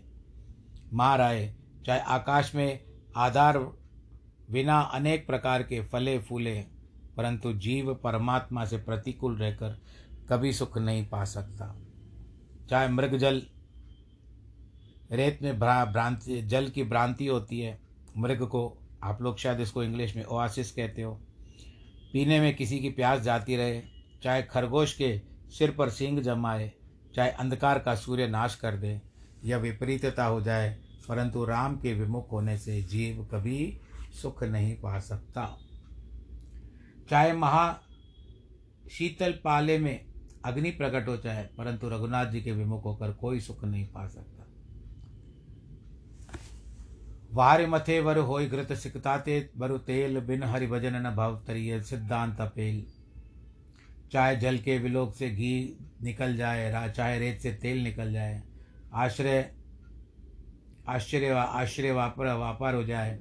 मार 0.94 1.22
आए, 1.22 1.54
चाहे 1.86 2.00
आकाश 2.00 2.54
में 2.56 2.80
आधार 3.16 3.58
बिना 4.52 4.80
अनेक 4.80 5.26
प्रकार 5.28 5.64
के 5.64 5.82
फले 5.84 6.18
फूले 6.20 6.64
परंतु 7.18 7.54
जीव 7.54 7.94
परमात्मा 7.94 8.66
से 8.66 8.78
प्रतिकूल 8.78 9.38
रहकर 9.38 9.80
कभी 10.30 10.54
सुख 10.54 10.78
नहीं 10.78 11.06
पा 11.06 11.24
सकता। 11.26 11.76
चाहे 12.70 12.88
मृग 12.88 13.18
जल, 13.18 13.42
रेत 15.12 15.40
में 15.42 15.60
भ्रा, 15.60 15.86
भ्रांति, 15.86 16.42
जल 16.42 16.70
की 16.70 16.84
भ्रांति 16.84 17.28
होती 17.28 17.60
है, 17.60 17.80
मृग 18.18 18.48
को, 18.48 18.78
आप 19.04 19.22
लोग 19.22 19.38
शायद 19.38 19.60
इसको 19.60 19.84
इंग्लिश 19.84 20.16
में 20.16 20.24
ओआसिस 20.24 20.72
कहते 20.72 21.02
हो, 21.02 21.14
पीने 22.14 22.40
में 22.40 22.56
किसी 22.56 22.80
की 22.80 22.90
प्यास 22.90 23.22
जाती 23.22 23.56
रहे, 23.56 23.82
चाहे 24.24 24.44
खरगोश 24.44 24.94
के 24.94 25.22
सिर 25.50 25.72
पर 25.72 25.90
सींग 25.90 26.20
जमाए, 26.20 26.72
चाहे 27.16 27.30
अंधकार 27.30 27.80
का 27.80 27.96
सूर्य 27.96 28.28
नाश 28.28 28.56
कर 28.56 28.76
दे, 28.76 29.02
या 29.46 29.58
विपरीतता 29.58 30.26
हो 30.26 30.42
जाए, 30.42 30.78
परंतु 31.10 31.46
राम 31.46 31.78
के 31.78 31.94
विमुख 31.94 32.32
होने 32.32 32.58
से 32.58 32.82
जीव 32.82 33.28
कभी 33.32 33.78
सुख 34.22 34.44
नहीं 34.44 34.76
पा 34.76 35.00
सकता। 35.00 35.58
चाहे 37.12 37.32
महा 37.34 37.64
शीतल 38.92 39.32
पाले 39.44 39.78
में 39.80 40.06
अग्नि 40.46 40.70
प्रकट 40.72 41.08
हो 41.08 41.16
जाए 41.18 41.44
परंतु 41.58 41.90
रघुनाथ 41.90 42.26
जी 42.26 42.42
के 42.42 42.52
विमुख 42.52 42.86
होकर 42.86 43.12
कोई 43.14 43.40
सुख 43.40 43.64
नहीं 43.66 43.86
पा 43.88 44.08
सकता। 44.08 44.46
वार 47.34 47.66
मथे 47.68 48.00
वर 48.00 48.18
हो 48.20 48.40
घृत 48.40 48.74
सिकताते, 48.74 49.50
बरु 49.58 49.78
तेल 49.80 50.20
बिन 50.20 50.44
हरि 50.44 50.68
भजन 50.68 50.96
न 50.98 51.16
भव 51.16 51.36
तरिय, 51.48 51.82
सिद्धांत 51.82 52.42
अपेल। 52.42 52.84
चाहे 54.12 54.36
जल 54.36 54.58
के 54.58 54.78
विलोक 54.78 55.14
से 55.16 55.30
घी 55.30 55.78
निकल 56.04 56.36
जाए 56.38 56.92
चाहे 56.92 57.20
रेत 57.20 57.40
से 57.40 57.52
तेल 57.54 57.84
निकल 57.84 58.12
जाए, 58.14 58.42
आश्रय, 58.94 59.50
आश्चर्य, 60.90 61.30
आश्रय 61.30 61.92
वापर 61.92 62.36
व्यापार 62.36 62.76
हो 62.76 62.84
जाए, 62.84 63.16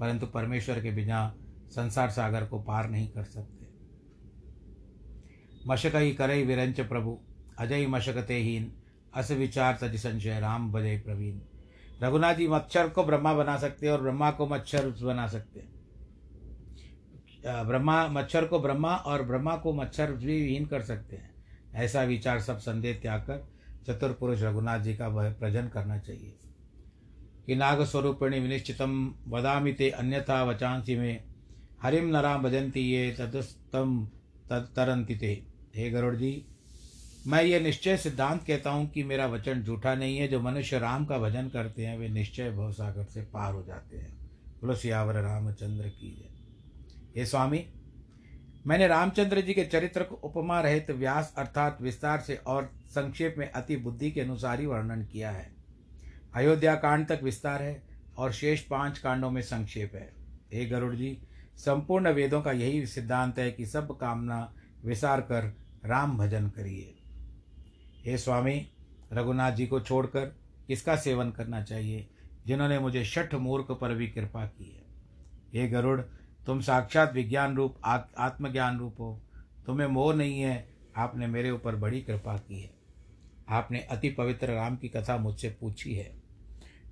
परंतु 0.00 0.26
परमेश्वर 0.26 0.80
के 0.80 0.90
बिना 0.90 1.34
संसार 1.70 2.10
सागर 2.10 2.44
को 2.44 2.62
पार 2.62 2.90
नहीं 2.90 3.08
कर 3.08 3.24
सकते। 3.24 3.66
मशक 5.68 5.86
मशकई 5.86 6.12
करई 6.12 6.42
विरंच 6.42 6.80
प्रभु 6.80 7.20
अजय 7.58 7.86
मशकते 7.86 8.34
हीन, 8.34 8.72
अस 9.14 9.30
विचार 9.30 9.78
तज 9.80 9.96
संशय, 9.96 10.40
राम 10.40 10.72
भजय 10.72 10.98
प्रवीण। 10.98 11.38
रघुनाथ 12.02 12.34
जी, 12.34 12.48
मच्छर 12.48 12.88
को 12.88 13.04
ब्रह्मा 13.04 13.34
बना 13.34 13.56
सकते 13.56 13.86
हैं 13.86 13.92
और 13.92 14.02
ब्रह्मा 14.02 14.30
को 14.30 14.46
मच्छर 14.46 14.94
बना 15.02 15.26
सकते 15.26 15.60
हैं। 15.60 15.72
ब्रह्मा, 17.66 18.08
मच्छर 18.08 18.44
को 18.44 18.60
ब्रह्मा 18.60 18.96
और 18.96 19.22
ब्रह्मा 19.22 19.56
को 19.56 19.72
मच्छर 19.72 20.12
भी 20.12 20.48
हीन 20.48 20.66
कर 20.66 20.82
सकते 20.82 21.16
हैं। 21.16 21.34
ऐसा 21.74 22.02
विचार 22.02 22.40
सब 22.40 22.58
संदेह 22.58 22.98
त्याग 23.02 23.20
कर 23.20 23.52
चतुर 23.86 24.12
पुरुष 24.12 24.42
रघुनाथ 24.42 24.80
जी 24.80 24.94
का 24.94 25.32
प्रजन 25.32 25.68
करना 25.68 25.98
चाहिए। 25.98 26.38
कि 27.46 27.56
नाग 27.56 27.84
स्वरूपिणी 27.84 28.40
विनिश्चितम, 28.40 29.14
वदामि 29.28 29.72
ते 29.72 29.90
अन्यथा 29.90 30.44
वचांसी 30.44 30.96
में 30.96 31.27
हरिम 31.82 32.06
नरा 32.06 32.36
भजंती 32.38 32.80
ये 32.82 33.10
तदस्तम 33.10 34.04
तद 34.50 34.68
तरंती 34.76 35.14
ते। 35.14 35.32
हे 35.76 35.90
गरुड़ 35.90 36.14
जी 36.16 36.30
मैं 37.26 37.42
ये 37.42 37.60
निश्चय 37.60 37.96
सिद्धांत 37.96 38.42
कहता 38.46 38.70
हूँ 38.70 38.88
कि 38.90 39.02
मेरा 39.04 39.26
वचन 39.26 39.62
झूठा 39.62 39.94
नहीं 39.94 40.16
है। 40.18 40.28
जो 40.28 40.40
मनुष्य 40.40 40.78
राम 40.78 41.04
का 41.04 41.18
भजन 41.18 41.48
करते 41.48 41.86
हैं, 41.86 41.96
वे 41.98 42.08
निश्चय 42.08 42.50
भव 42.50 42.72
सागर 42.72 43.04
से 43.04 43.22
पार 43.24 43.52
हो 43.54 43.62
जाते 43.62 43.96
हैं। 43.96 44.12
बोलो 44.60 44.74
सियावर 44.74 45.14
रामचंद्र 45.14 45.88
की 45.90 46.10
जय। 46.10 47.18
हे 47.18 47.26
स्वामी, 47.26 47.64
मैंने 48.66 48.86
रामचंद्र 48.86 49.40
जी 49.40 49.54
के 49.54 49.64
चरित्र 49.64 50.02
को 50.02 50.16
उपमा 50.24 50.60
रहित 50.60 50.90
व्यास 50.90 51.32
अर्थात 51.38 51.78
विस्तार 51.82 52.20
से 52.20 52.36
और 52.46 52.70
संक्षेप 52.88 53.34
में 53.38 53.50
अति 53.50 53.76
बुद्धि 53.76 54.10
के 54.10 54.20
अनुसार 54.20 54.60
ही 54.60 54.66
वर्णन 54.66 55.04
किया 55.04 55.30
है। 55.30 55.50
अयोध्या 56.34 56.74
कांड 56.74 57.06
तक 57.08 57.20
विस्तार 57.22 57.62
है 57.62 57.82
और 58.16 58.32
शेष 58.32 58.60
पाँच 58.60 58.98
कांडों 58.98 59.30
में 59.30 59.42
संक्षेप 59.42 59.94
है। 59.94 60.10
हे 60.52 60.64
गरुड़ 60.66 60.94
जी 60.94 61.16
संपूर्ण 61.58 62.08
वेदों 62.08 62.42
का 62.42 62.52
यही 62.52 62.86
सिद्धांत 62.86 63.38
है 63.38 63.50
कि 63.52 63.66
सब 63.66 63.96
कामना 63.98 64.54
विसार 64.84 65.20
कर 65.20 65.56
राम 65.84 66.18
भजन 66.18 66.48
करिए। 66.48 66.94
हे 68.04 68.18
स्वामी, 68.18 68.70
रघुनाथ 69.12 69.52
जी 69.52 69.66
को 69.66 69.80
छोड़कर 69.80 70.26
किसका 70.66 70.96
सेवन 70.96 71.30
करना 71.30 71.62
चाहिए 71.62 72.08
जिन्होंने 72.46 72.78
मुझे 72.78 73.04
शठ 73.04 73.34
मूर्ख 73.34 73.66
पर 73.70 73.94
भी 73.94 74.08
कृपा 74.08 74.46
की 74.46 74.70
है? 74.70 74.84
हे 75.54 75.68
गरुड़, 75.68 76.00
तुम 76.46 76.60
साक्षात 76.60 77.14
विज्ञान 77.14 77.56
रूप 77.56 77.76
आत्मज्ञान 78.18 78.78
रूप 78.78 78.96
हो। 79.00 79.22
तुम्हें 79.66 79.86
मोह 79.86 80.14
नहीं 80.14 80.40
है, 80.40 80.68
आपने 80.96 81.26
मेरे 81.26 81.50
ऊपर 81.50 81.76
बड़ी 81.76 82.00
कृपा 82.00 82.36
की 82.36 82.60
है। 82.60 82.70
आपने 83.48 83.80
अति 83.80 84.10
पवित्र 84.10 84.52
राम 84.52 84.76
की 84.76 84.88
कथा 84.88 85.16
मुझसे 85.16 85.56
पूछी 85.60 85.94
है। 85.94 86.22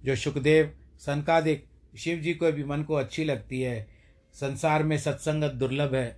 जो 0.04 0.16
सुखदेव, 0.16 0.78
सनकादिक, 0.98 1.68
शिव 1.98 2.18
जी 2.18 2.34
को 2.34 2.52
भी 2.52 2.64
मन 2.64 2.82
को 2.82 2.94
अच्छी 2.94 3.24
लगती 3.24 3.60
है 3.60 3.95
संसार 4.36 4.82
में 4.82 4.96
सत्संगत 4.98 5.52
दुर्लभ 5.52 5.94
है। 5.94 6.16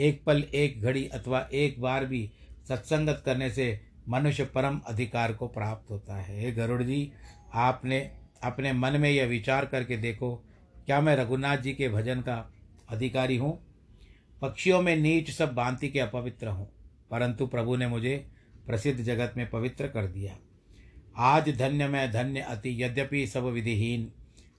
एक 0.00 0.22
पल, 0.24 0.42
एक 0.44 0.80
घड़ी 0.82 1.04
अथवा 1.06 1.48
एक 1.52 1.80
बार 1.80 2.04
भी 2.04 2.30
सत्संगत 2.68 3.22
करने 3.24 3.50
से 3.50 3.80
मनुष्य 4.08 4.44
परम 4.44 4.80
अधिकार 4.86 5.32
को 5.32 5.46
प्राप्त 5.48 5.90
होता 5.90 6.16
है। 6.16 6.40
हे 6.40 6.52
गरुड़ 6.52 6.82
जी 6.82 7.12
आपने 7.54 7.98
अपने 8.42 8.72
मन 8.72 9.00
में 9.00 9.10
यह 9.10 9.26
विचार 9.26 9.64
करके 9.64 9.96
देखो, 9.96 10.34
क्या 10.86 11.00
मैं 11.00 11.16
रघुनाथ 11.16 11.58
जी 11.58 11.72
के 11.72 11.88
भजन 11.88 12.20
का 12.20 12.36
अधिकारी 12.88 13.36
हूँ? 13.36 13.58
पक्षियों 14.42 14.80
में 14.82 14.96
नीच 14.96 15.30
सब 15.30 15.54
भांति 15.54 15.88
के 15.88 16.00
अपवित्र 16.00 16.48
हूँ, 16.48 16.68
परंतु 17.10 17.46
प्रभु 17.46 17.76
ने 17.76 17.86
मुझे 17.86 18.16
प्रसिद्ध 18.66 19.00
जगत 19.00 19.34
में 19.36 19.48
पवित्र 19.50 19.88
कर 19.88 20.06
दिया। 20.06 20.36
आज 21.16 21.48
धन्य 21.58 21.88
मैं 21.88 22.10
धन्य 22.12 22.40
अति, 22.40 22.82
यद्यपि 22.82 23.26
सब 23.26 23.44
विधिहीन। 23.44 24.10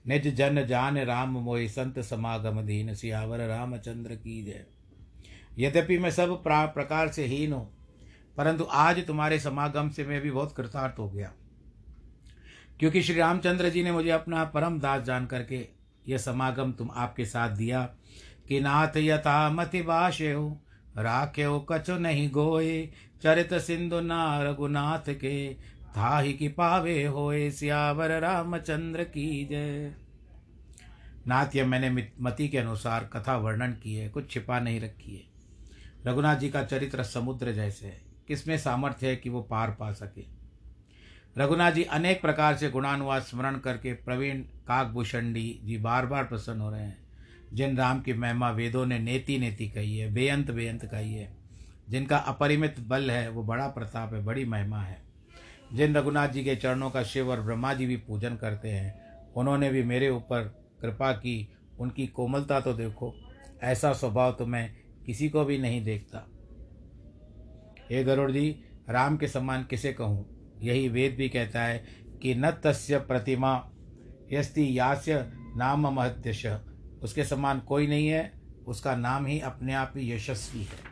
निज 0.05 0.27
जन 0.35 0.65
जान 0.65 0.97
राम 0.99 1.37
मोहि 1.39 1.67
संत 1.69 1.99
समागम 1.99 2.61
दीन 2.61 2.93
सियावर 2.93 3.45
रामचंद्र 3.47 4.15
की 4.15 4.41
जय। 4.43 4.65
यद्यपि 5.57 5.97
मैं 5.97 6.11
सब 6.11 6.41
प्रकार 6.45 7.09
से 7.09 7.25
हीन 7.25 7.53
हूँ, 7.53 7.67
परंतु 8.37 8.67
आज 8.71 9.05
तुम्हारे 9.07 9.39
समागम 9.39 9.89
से 9.89 10.05
मैं 10.05 10.21
भी 10.21 10.31
बहुत 10.31 10.55
कृतार्थ 10.55 10.99
हो 10.99 11.09
गया। 11.09 11.31
क्योंकि 12.79 13.01
श्री 13.01 13.15
रामचंद्र 13.15 13.69
जी 13.69 13.83
ने 13.83 13.91
मुझे 13.91 14.09
अपना 14.09 14.43
परम 14.45 14.79
दास 14.79 15.03
जान 15.03 15.25
करके 15.25 15.67
यह 16.07 16.17
समागम 16.17 16.71
तुम 16.71 16.89
आपके 16.95 17.25
साथ 17.25 17.49
दिया 17.49 17.83
कि 18.47 18.59
नाथ 18.59 18.97
यथा 18.97 19.49
मति 19.49 19.81
बाशे 19.81 20.31
हो, 20.31 20.61
राखे 20.97 21.43
हो 21.43 21.59
कछु 21.71 21.93
नहीं 21.93 22.29
गोए, 22.31 22.89
चरित 23.23 23.53
सिंधु 23.53 23.99
ना 23.99 24.41
रघुनाथ 24.43 25.13
के 25.15 25.53
था 25.97 26.17
ही 26.19 26.33
कि 26.33 26.47
पावे 26.47 27.03
होए 27.05 27.49
सियावर 27.51 28.19
रामचंद्र 28.19 29.03
की 29.05 29.45
जय। 29.45 29.93
नाट्य 31.27 31.63
मैंने 31.63 32.11
मति 32.21 32.47
के 32.47 32.57
अनुसार 32.57 33.09
कथा 33.13 33.37
वर्णन 33.37 33.71
की 33.71 33.95
है, 33.95 34.09
कुछ 34.09 34.31
छिपा 34.31 34.59
नहीं 34.59 34.81
रखी 34.81 35.15
है। 35.15 35.23
रघुनाथ 36.07 36.35
जी 36.35 36.49
का 36.49 36.63
चरित्र 36.63 37.03
समुद्र 37.03 37.51
जैसे 37.51 37.87
है, 37.87 38.01
किसमें 38.27 38.57
सामर्थ्य 38.57 39.07
है 39.07 39.15
कि 39.15 39.29
वो 39.29 39.41
पार 39.41 39.71
पा 39.71 39.93
सके? 39.93 40.23
रघुनाथ 41.37 41.71
जी 41.71 41.83
अनेक 41.83 42.21
प्रकार 42.21 42.55
से 42.55 42.69
गुणानुवाद 42.69 43.21
स्मरण 43.21 43.57
करके 43.57 43.93
प्रवीण 43.93 44.41
काकभूषणी 44.41 45.61
जी 45.63 45.77
बार 45.77 46.05
बार 46.05 46.23
प्रसन्न 46.23 46.61
हो 46.61 46.71
रहे 46.71 46.83
हैं। 46.83 46.97
जिन 47.53 47.77
राम 47.77 48.01
की 48.01 48.13
महिमा 48.13 48.51
वेदों 48.51 48.85
ने 48.85 48.99
नेति 48.99 49.39
नेति 49.39 49.69
कही 49.69 49.97
है 49.97 50.13
बेअंत 50.13 50.51
बेअंत 50.51 50.85
कही 50.85 51.13
है। 51.13 51.37
जिनका 51.89 52.17
अपरिमित 52.17 52.75
बल 52.79 53.11
है, 53.11 53.29
वो 53.29 53.43
बड़ा 53.43 53.67
प्रताप 53.67 54.13
है, 54.13 54.25
बड़ी 54.25 54.45
महिमा 54.45 54.81
है। 54.81 55.01
जिन 55.73 55.95
रघुनाथ 55.95 56.29
जी 56.29 56.43
के 56.43 56.55
चरणों 56.55 56.89
का 56.89 57.03
शिव 57.03 57.29
और 57.29 57.41
ब्रह्मा 57.41 57.73
जी 57.73 57.85
भी 57.85 57.97
पूजन 57.97 58.35
करते 58.35 58.69
हैं, 58.69 59.01
उन्होंने 59.33 59.69
भी 59.69 59.83
मेरे 59.83 60.09
ऊपर 60.09 60.60
कृपा 60.81 61.11
की, 61.11 61.53
उनकी 61.79 62.07
कोमलता 62.07 62.59
तो 62.59 62.73
देखो, 62.73 63.15
ऐसा 63.63 63.93
स्वभाव 63.93 64.31
तो 64.31 64.45
मैं 64.45 64.75
किसी 65.05 65.29
को 65.29 65.45
भी 65.45 65.57
नहीं 65.57 65.83
देखता। 65.83 66.27
हे 67.91 68.03
गरुड़ 68.03 68.31
जी 68.31 68.63
राम 68.89 69.17
के 69.17 69.27
समान 69.27 69.63
किसे 69.63 69.93
कहूँ? 69.93 70.25
यही 70.61 70.89
वेद 70.89 71.15
भी 71.15 71.29
कहता 71.29 71.63
है 71.63 71.85
कि 72.21 72.35
न 72.35 72.51
तस्य 72.51 72.97
प्रतिमा 72.99 73.71
यस्ति 74.31 74.79
यास्य 74.79 75.31
नाम 75.55 75.87
महत्यश। 75.87 76.45
उसके 77.03 77.23
समान 77.23 77.59
कोई 77.59 77.87
नहीं 77.87 78.07
है, 78.07 78.41
उसका 78.67 78.95
नाम 78.95 79.25
ही 79.25 79.39
अपने 79.39 79.73
आप 79.73 79.93
ही 79.95 80.11
यशस्वी 80.13 80.63
है। 80.63 80.91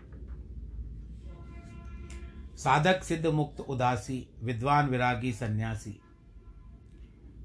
साधक, 2.58 3.04
सिद्ध 3.04 3.28
मुक्त, 3.28 3.60
उदासी, 3.60 4.28
विद्वान, 4.44 4.90
विरागी, 4.90 5.34
सन्यासी। 5.34 6.02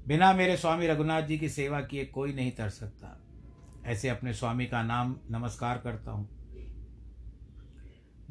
बिना 0.07 0.33
मेरे 0.33 0.57
स्वामी 0.57 0.87
रघुनाथ 0.87 1.21
जी 1.21 1.37
की 1.37 1.49
सेवा 1.49 1.81
किए 1.81 2.05
कोई 2.05 2.33
नहीं 2.33 2.51
तर 2.51 2.69
सकता। 2.69 3.21
ऐसे 3.85 4.09
अपने 4.09 4.33
स्वामी 4.33 4.65
का 4.65 4.83
नाम 4.83 5.15
नमस्कार 5.31 5.77
करता 5.77 6.11
हूँ। 6.11 6.29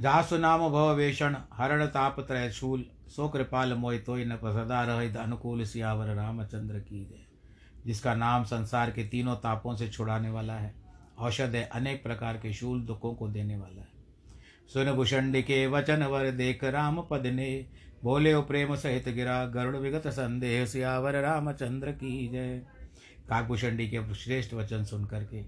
जासु 0.00 0.38
नाम 0.38 0.68
भव 0.68 0.94
वेषण, 0.94 1.36
हरण 1.52 1.86
ताप 1.86 2.20
त्रय 2.20 2.50
शूल, 2.50 2.84
सो 3.08 3.28
कृपाल 3.28 3.74
मोय 3.74 3.98
तोय 3.98 4.24
न 4.24 4.36
सदा 4.36 4.82
रह 4.82 5.22
अनुकूल 5.22 5.64
सियावर 5.64 6.14
रामचंद्र 6.14 6.78
की 6.78 7.04
जय। 7.04 7.26
जिसका 7.86 8.14
नाम 8.14 8.44
संसार 8.44 8.90
के 8.90 9.04
तीनों 9.04 9.36
तापों 9.36 9.76
से 9.76 9.88
छुड़ाने 9.88 10.30
वाला 10.30 10.54
है, 10.54 10.74
औषध 11.18 11.54
है 11.54 11.64
अनेक 11.64 12.02
प्रकार 12.02 12.36
के 12.36 12.52
शूल 12.52 12.80
दुखों 12.80 13.14
को 13.14 13.28
देने 13.28 13.56
वाला 13.56 13.82
है। 13.82 13.93
सुन 14.68 15.42
के 15.42 15.66
वचन 15.66 16.02
वर 16.02 16.30
देख 16.30 16.64
राम 16.64 17.00
पद 17.02 17.26
ने 17.26 17.66
बोले 18.04 18.40
प्रेम 18.40 18.74
सहित 18.74 19.08
गिरा, 19.08 19.46
गरुड़ 19.46 19.76
विगत 19.76 20.06
संदेह, 20.08 20.64
सियावर 20.66 21.20
रामचंद्र 21.20 21.92
की 21.92 22.28
जय। 22.28 22.62
काकभूषणी 23.28 23.88
के 23.88 24.14
श्रेष्ठ 24.14 24.54
वचन 24.54 24.84
सुन 24.84 25.04
करके, 25.04 25.42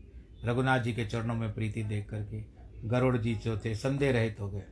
रघुनाथ 0.44 0.80
जी 0.80 0.92
के 0.92 1.04
चरणों 1.04 1.34
में 1.34 1.54
प्रीति 1.54 1.82
देख 1.82 2.08
करके, 2.10 2.44
गरुड़ 2.84 3.16
जी 3.16 3.34
जो 3.34 3.58
थे, 3.58 3.74
संदेह 3.74 4.12
रहित 4.12 4.40
हो 4.40 4.50
गए। 4.50 4.64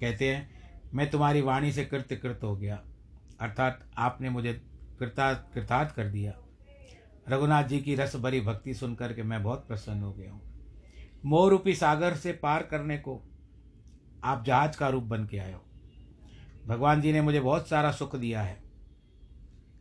कहते 0.00 0.34
हैं, 0.34 0.48
मैं 0.94 1.10
तुम्हारी 1.10 1.40
वाणी 1.40 1.72
से 1.72 1.84
कृत्य 1.84 2.16
कृत 2.16 2.40
हो 2.42 2.56
गया। 2.56 2.82
अर्थात 3.40 3.90
आपने 3.98 4.30
मुझे 4.30 4.52
कृतार्थ 4.98 5.54
कृतार्थ 5.54 5.94
कर 5.94 6.08
दिया। 6.08 6.32
रघुनाथ 7.28 7.64
जी 7.64 7.80
की 7.80 7.94
रस 7.94 8.16
भरी 8.16 8.40
भक्ति 8.40 8.74
सुनकर 8.74 9.12
के 9.12 9.22
मैं 9.22 9.42
बहुत 9.42 9.68
प्रसन्न 9.68 10.02
हो 10.02 10.12
गया 10.12 10.32
हूँ। 10.32 10.40
मोरूपी 11.24 11.74
सागर 11.74 12.14
से 12.14 12.32
पार 12.32 12.62
करने 12.62 12.98
को 12.98 13.22
आप 14.26 14.44
जहाज़ 14.44 14.78
का 14.78 14.88
रूप 14.88 15.04
बन 15.04 15.26
के 15.26 15.38
आए 15.38 15.52
हो। 15.52 15.62
भगवान 16.66 17.00
जी 17.00 17.12
ने 17.12 17.20
मुझे 17.20 17.40
बहुत 17.40 17.68
सारा 17.68 17.92
सुख 17.92 18.16
दिया 18.16 18.42
है। 18.42 18.62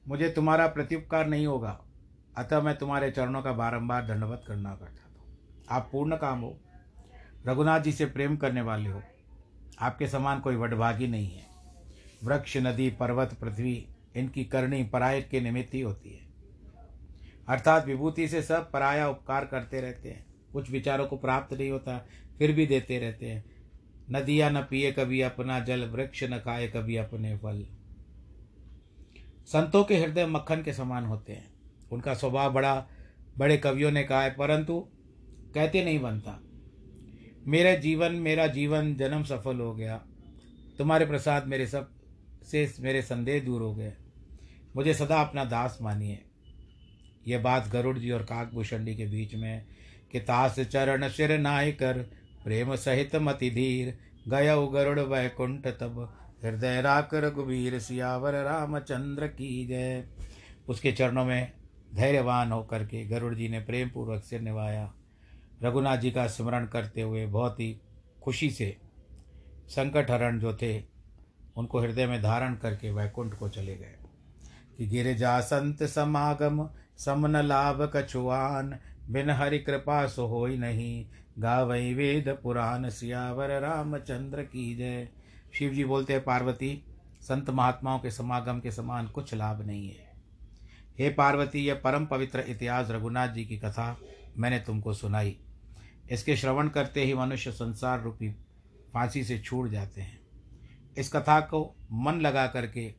मुझे 0.07 0.29
तुम्हारा 0.29 0.67
प्रत्युपकार 0.67 1.27
नहीं 1.27 1.47
होगा। 1.47 1.81
अतः 2.37 2.61
मैं 2.61 2.77
तुम्हारे 2.77 3.11
चरणों 3.11 3.41
का 3.41 3.53
बारंबार 3.53 4.07
दंडवत 4.07 4.43
करना 4.47 4.75
करता 4.75 5.11
था। 5.11 5.25
आप 5.75 5.89
पूर्ण 5.91 6.15
काम 6.15 6.39
हो। 6.39 6.59
रघुनाथ 7.47 7.79
जी 7.79 7.91
से 7.91 8.05
प्रेम 8.05 8.37
करने 8.37 8.61
वाले 8.61 8.89
हो। 8.89 9.01
आपके 9.79 10.07
समान 10.07 10.39
कोई 10.39 10.55
वडभागी 10.55 11.07
नहीं 11.07 11.27
है। 11.27 11.45
वृक्ष, 12.23 12.57
नदी, 12.57 12.89
पर्वत, 12.89 13.33
पृथ्वी, 13.33 13.87
इनकी 14.15 14.45
करणी 14.45 14.83
पराय 14.83 15.21
के 15.21 15.41
निमित्त 15.41 15.73
ही 15.73 15.81
होती 15.81 16.09
है। 16.09 16.25
अर्थात 17.47 17.85
विभूति 17.85 18.27
से 18.27 18.41
सब 18.41 18.71
पराया 18.71 19.09
उपकार 19.09 19.45
करते 19.45 19.81
रहते 19.81 20.11
हैं। 20.11 20.25
कुछ 20.53 20.71
विचारों 20.71 21.07
को 21.07 21.17
प्राप्त 21.17 21.53
नहीं 21.53 21.71
होता, 21.71 22.05
फिर 22.37 22.51
भी 22.51 22.67
देते 22.67 22.99
रहते 22.99 23.25
हैं। 23.25 23.54
नदियाँ 24.11 24.51
न 24.51 24.61
पिए 24.61 24.91
कभी 24.91 25.21
अपना 25.21 25.59
जल, 25.59 25.85
वृक्ष 25.85 26.23
न 26.23 26.37
खाए 26.37 26.67
कभी 26.67 26.95
अपने 26.95 27.37
फल। 27.37 27.67
संतों 29.45 29.83
के 29.83 29.97
हृदय 29.97 30.25
मक्खन 30.25 30.63
के 30.63 30.73
समान 30.73 31.05
होते 31.05 31.33
हैं। 31.33 31.53
उनका 31.91 32.13
स्वभाव 32.13 32.53
बड़ा, 32.53 32.87
बड़े 33.37 33.57
कवियों 33.57 33.91
ने 33.91 34.03
कहा 34.03 34.21
है, 34.21 34.29
परंतु 34.29 34.87
कहते 35.55 35.85
नहीं 35.85 35.99
बनता। 35.99 36.41
मेरा 37.47 37.75
जीवन 37.75 38.11
मेरा 38.11 38.47
जीवन 38.47 38.95
जन्म 38.95 39.23
सफल 39.23 39.59
हो 39.59 39.75
गया। 39.75 40.05
तुम्हारे 40.77 41.05
प्रसाद 41.05 41.47
मेरे 41.47 41.67
सबसे 41.67 42.73
मेरे 42.79 43.01
संदेह 43.01 43.43
दूर 43.43 43.61
हो 43.61 43.75
गए। 43.75 43.93
मुझे 44.75 44.93
सदा 44.93 45.21
अपना 45.21 45.45
दास 45.45 45.77
मानिए। 45.81 46.23
यह 47.27 47.39
बात 47.39 47.67
गरुड़ 47.67 47.99
जी 47.99 48.11
और 48.11 48.23
काकभूषण 48.23 48.85
जी 48.85 48.95
के 48.95 49.05
बीच 49.05 49.35
में, 49.35 49.65
कि 50.11 50.19
तास 50.19 50.59
चरण 50.59 51.09
सिर 51.09 51.37
नाय 51.37 51.71
कर 51.71 52.24
प्रेम 52.45 52.75
सहित 52.75 53.15
मति 53.15 53.49
धीर 53.49 53.99
गय 54.27 54.69
गरुड़ 54.73 54.99
वैकुंठ 54.99 55.67
तब। 55.67 56.17
हृदय 56.43 56.81
राक 56.81 57.09
रघुवीर, 57.13 57.79
सियावर 57.79 58.33
रामचंद्र 58.33 59.27
की 59.27 59.67
जय। 59.67 60.07
उसके 60.69 60.91
चरणों 60.91 61.25
में 61.25 61.53
धैर्यवान 61.95 62.51
होकर 62.51 62.85
के 62.85 63.05
गरुड़ 63.05 63.35
जी 63.35 63.49
ने 63.49 63.59
प्रेम 63.59 63.89
पूर्वक 63.89 64.23
सिर 64.23 64.41
निभाया। 64.41 64.93
रघुनाथ 65.63 65.97
जी 65.97 66.11
का 66.11 66.27
स्मरण 66.27 66.65
करते 66.65 67.01
हुए 67.01 67.25
बहुत 67.25 67.59
ही 67.59 67.81
खुशी 68.23 68.49
से 68.49 68.77
संकट 69.67 70.11
हरण 70.11 70.39
जो 70.39 70.53
थे, 70.53 70.83
उनको 71.57 71.79
हृदय 71.79 72.07
में 72.07 72.23
धारण 72.23 72.55
करके 72.55 72.91
वैकुंठ 72.91 73.33
को 73.33 73.49
चले 73.49 73.75
गए। 73.75 73.95
कि 74.77 74.87
गिरजा 74.87 75.39
संत 75.39 75.83
समागम, 75.83 76.69
समन 76.97 77.35
लाभ 77.37 77.91
कछुआन 77.95 78.79
बिन 79.09 79.29
हरि 79.29 79.59
कृपा 79.59 80.07
सो 80.07 80.25
हो 80.25 80.47
नहीं। 80.47 81.05
गावई 81.39 81.93
वेद 81.93 82.29
पुराण 82.43 82.89
सियावर 82.89 83.59
रामचंद्र 83.59 84.43
की 84.43 84.75
जय। 84.75 85.09
शिव 85.53 85.73
जी 85.73 85.83
बोलते 85.83 86.13
हैं, 86.13 86.23
पार्वती, 86.23 86.85
संत 87.21 87.49
महात्माओं 87.49 87.99
के 87.99 88.11
समागम 88.11 88.59
के 88.59 88.71
समान 88.71 89.07
कुछ 89.07 89.33
लाभ 89.33 89.61
नहीं 89.61 89.89
है। 89.89 90.13
हे 90.99 91.09
पार्वती, 91.09 91.59
यह 91.59 91.75
परम 91.75 92.05
पवित्र 92.05 92.39
इतिहास 92.39 92.91
रघुनाथ 92.91 93.27
जी 93.27 93.45
की 93.45 93.57
कथा 93.57 93.99
मैंने 94.37 94.59
तुमको 94.59 94.93
सुनाई। 94.93 95.39
इसके 96.11 96.35
श्रवण 96.35 96.67
करते 96.67 97.03
ही 97.03 97.13
मनुष्य 97.13 97.51
संसार 97.51 98.01
रूपी 98.01 98.29
फांसी 98.93 99.23
से 99.23 99.39
छूट 99.39 99.69
जाते 99.69 100.01
हैं। 100.01 100.19
इस 100.97 101.11
कथा 101.13 101.39
को 101.39 101.75
मन 101.91 102.13
लगा 102.13 102.47
करके 102.47 102.93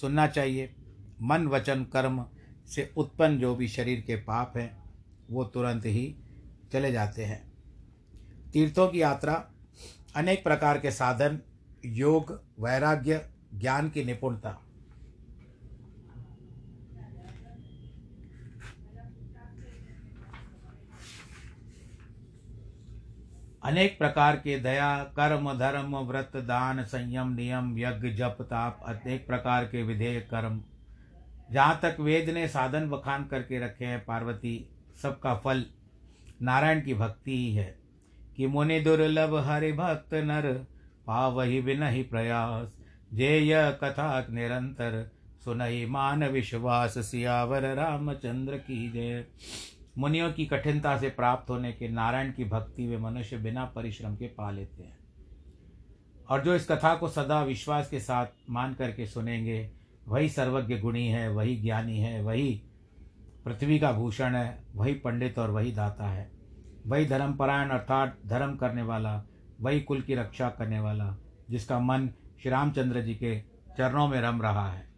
सुनना 0.00 0.26
चाहिए। 0.26 0.74
मन, 1.22 1.46
वचन, 1.46 1.84
कर्म 1.84 2.26
से 2.66 2.92
उत्पन्न 2.96 3.38
जो 3.38 3.54
भी 3.54 3.68
शरीर 3.68 4.00
के 4.00 4.16
पाप 4.16 4.56
हैं, 4.56 4.94
वो 5.30 5.44
तुरंत 5.44 5.86
ही 5.86 6.16
चले 6.76 6.92
जाते 6.92 7.24
हैं। 7.24 7.52
तीर्थों 8.52 8.88
की 8.88 9.02
यात्रा, 9.02 9.50
अनेक 10.16 10.44
प्रकार 10.44 10.78
के 10.78 10.90
साधन, 10.90 11.38
योग, 11.84 12.44
वैराग्य, 12.60 13.30
ज्ञान 13.54 13.90
की 13.90 14.04
निपुणता। 14.04 14.62
अनेक 23.64 23.98
प्रकार 23.98 24.36
के 24.36 24.58
दया, 24.58 25.04
कर्म, 25.04 25.58
धर्म, 25.58 25.96
व्रत, 25.96 26.32
दान, 26.36 26.84
संयम, 26.84 27.34
नियम, 27.34 27.78
यज्ञ, 27.78 28.10
जप, 28.10 28.36
ताप, 28.42 28.80
अनेक 28.86 29.26
प्रकार 29.26 29.64
के 29.64 29.82
विधेय 29.82 30.20
कर्म। 30.20 30.62
जहाँ 31.50 31.80
तक 31.82 31.96
वेद 32.00 32.30
ने 32.30 32.48
साधन 32.48 32.90
बखान 32.90 33.24
करके 33.24 33.58
रखे 33.58 33.84
हैं, 33.84 34.04
पार्वती, 34.04 34.68
सबका 35.02 35.34
फल 35.34 35.64
नारायण 36.42 36.80
की 36.80 36.94
भक्ति 36.94 37.36
ही 37.36 37.54
है 37.54 37.78
कि 38.36 38.46
मुनि 38.46 38.80
दुर्लभ 38.80 39.34
हरि 39.34 39.72
भक्त 39.72 40.14
नर 40.14 40.66
पावही 41.06 41.60
बिनहि 41.60 42.02
प्रयास 42.02 42.72
जे 43.14 43.38
यह 43.38 43.70
कथा 43.70 44.26
निरंतर, 44.30 45.10
सुनहि 45.44 45.86
मान 45.86 46.24
विश्वास 46.24 46.98
सियावर 46.98 47.74
रामचंद्र 47.74 48.56
की 48.56 48.90
जय। 48.90 49.24
मुनियों 49.98 50.32
की 50.32 50.46
कठिनता 50.46 50.98
से 50.98 51.08
प्राप्त 51.08 51.50
होने 51.50 51.72
के 51.72 51.88
नारायण 51.88 52.32
की 52.32 52.44
भक्ति 52.44 52.86
वे 52.86 52.96
मनुष्य 52.96 53.36
बिना 53.36 53.64
परिश्रम 53.64 54.16
के 54.16 54.26
पा 54.26 54.50
लेते 54.50 54.82
हैं। 54.82 54.98
और 56.30 56.44
जो 56.44 56.54
इस 56.54 56.68
कथा 56.68 56.94
को 56.94 57.08
सदा 57.08 57.42
विश्वास 57.42 57.90
के 57.90 58.00
साथ 58.00 58.26
मान 58.50 58.74
करके 58.74 59.06
सुनेंगे, 59.06 59.70
वही 60.08 60.28
सर्वज्ञ 60.28 60.78
गुणी 60.78 61.08
है, 61.08 61.32
वही 61.32 61.56
ज्ञानी 61.56 61.98
है, 61.98 62.22
वही 62.22 62.62
पृथ्वी 63.46 63.78
का 63.78 63.92
भूषण 63.92 64.34
है, 64.34 64.64
वही 64.74 64.94
पंडित 64.94 65.38
और 65.38 65.50
वही 65.50 65.72
दाता 65.72 66.08
है। 66.08 66.30
वही 66.86 67.06
धर्मपरायण 67.06 67.68
अर्थात 67.68 68.18
धर्म 68.26 68.56
करने 68.56 68.82
वाला, 68.82 69.24
वही 69.60 69.80
कुल 69.80 70.00
की 70.00 70.14
रक्षा 70.14 70.48
करने 70.48 70.80
वाला, 70.80 71.18
जिसका 71.50 71.78
मन 71.78 72.08
श्री 72.42 72.50
रामचंद्र 72.50 73.00
जी 73.00 73.14
के 73.14 73.40
चरणों 73.78 74.08
में 74.08 74.20
रम 74.20 74.42
रहा 74.42 74.72
है। 74.72 74.88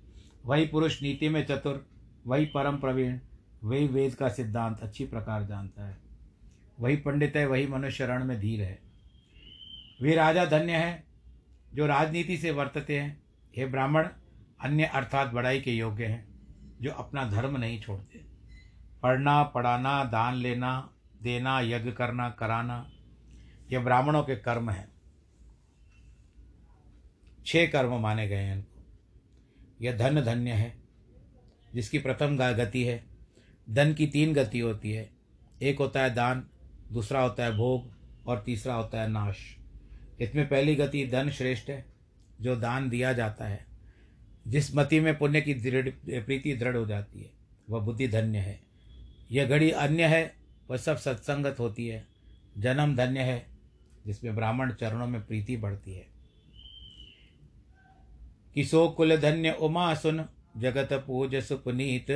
वही 0.44 0.66
पुरुष 0.66 1.02
नीति 1.02 1.28
में 1.28 1.46
चतुर, 1.46 1.86
वही 2.26 2.46
परम 2.46 2.76
प्रवीण, 2.76 3.20
वही 3.64 3.86
वेद 3.86 4.14
का 4.14 4.28
सिद्धांत 4.28 4.80
अच्छी 4.80 5.06
प्रकार 5.06 5.44
जानता 5.44 5.88
है। 5.88 5.98
वही 6.80 6.96
पंडित 6.96 7.36
है, 7.36 7.46
वही 7.46 7.66
मनुष्य 7.66 8.06
रण 8.06 8.24
में 8.24 8.40
धीर 8.40 8.62
है। 8.62 8.78
वे 10.02 10.14
राजा 10.14 10.44
धन्य 10.44 10.72
है, 10.72 11.04
जो 11.74 11.86
राजनीति 11.86 12.36
से 12.36 12.50
वर्तते 12.50 13.00
हैं। 13.00 13.22
हे 13.56 13.66
ब्राह्मण, 13.66 14.08
अन्य 14.60 14.84
अर्थात 14.84 15.28
बड़ाई 15.28 15.60
के 15.60 15.72
योग्य 15.72 16.06
हैं, 16.06 16.28
जो 16.80 16.90
अपना 16.90 17.24
धर्म 17.24 17.56
नहीं 17.56 17.80
छोड़ते। 17.80 18.27
पढ़ना, 19.08 19.42
पढ़ाना, 19.42 20.04
दान 20.04 20.34
लेना, 20.34 20.92
देना, 21.22 21.60
यज्ञ 21.60 21.92
करना, 21.92 22.30
कराना 22.30 22.90
यह 23.72 23.80
ब्राह्मणों 23.80 24.22
के 24.22 24.36
कर्म 24.36 24.70
हैं। 24.70 24.88
छह 27.46 27.66
कर्म 27.66 28.00
माने 28.00 28.28
गए 28.28 28.36
हैं 28.36 28.56
इनको। 28.56 28.84
यह 29.82 29.96
धन 29.96 30.20
धन्य 30.20 30.52
है, 30.52 30.78
जिसकी 31.74 31.98
प्रथम 31.98 32.36
गति 32.36 32.84
है। 32.84 33.04
धन 33.70 33.94
की 33.94 34.06
तीन 34.06 34.34
गति 34.34 34.58
होती 34.58 34.92
है। 34.92 35.10
एक 35.62 35.78
होता 35.78 36.00
है 36.00 36.14
दान, 36.14 36.48
दूसरा 36.92 37.20
होता 37.20 37.44
है 37.44 37.56
भोग, 37.56 37.92
और 38.26 38.42
तीसरा 38.46 38.74
होता 38.74 39.02
है 39.02 39.08
नाश। 39.08 39.56
इसमें 40.20 40.48
पहली 40.48 40.74
गति 40.74 41.06
धन 41.06 41.30
श्रेष्ठ 41.30 41.70
है, 41.70 41.86
जो 42.40 42.56
दान 42.56 42.88
दिया 42.88 43.12
जाता 43.12 43.44
है। 43.44 43.66
जिस 44.46 44.76
मति 44.76 45.00
में 45.00 45.18
पुण्य 45.18 45.40
की 45.40 45.54
दृढ़ 45.54 45.88
प्रीति 46.24 46.56
दृढ़ 46.56 46.76
हो 46.76 46.86
जाती 46.86 47.22
है, 47.22 47.30
वह 47.70 47.80
बुद्धि 47.80 48.08
धन्य 48.08 48.38
है। 48.38 48.67
यह 49.32 49.46
घड़ी 49.46 49.70
अन्य 49.70 50.04
है, 50.04 50.34
वह 50.70 50.76
सब 50.76 50.96
सत्संगत 50.96 51.56
होती 51.58 51.86
है, 51.86 52.06
जन्म 52.58 52.96
धन्य 52.96 53.20
है, 53.20 53.46
जिसमें 54.06 54.34
ब्राह्मण 54.34 54.72
चरणों 54.72 55.06
में 55.06 55.26
प्रीति 55.26 55.56
बढ़ती 55.56 55.94
है। 55.94 56.06
किसो 58.54 58.88
कुल 58.88 59.16
धन्य 59.16 59.50
उमा 59.50 59.94
सुन, 59.94 60.24
जगत 60.56 60.88
पूज 60.92 61.34
सुपनीत, 61.36 62.06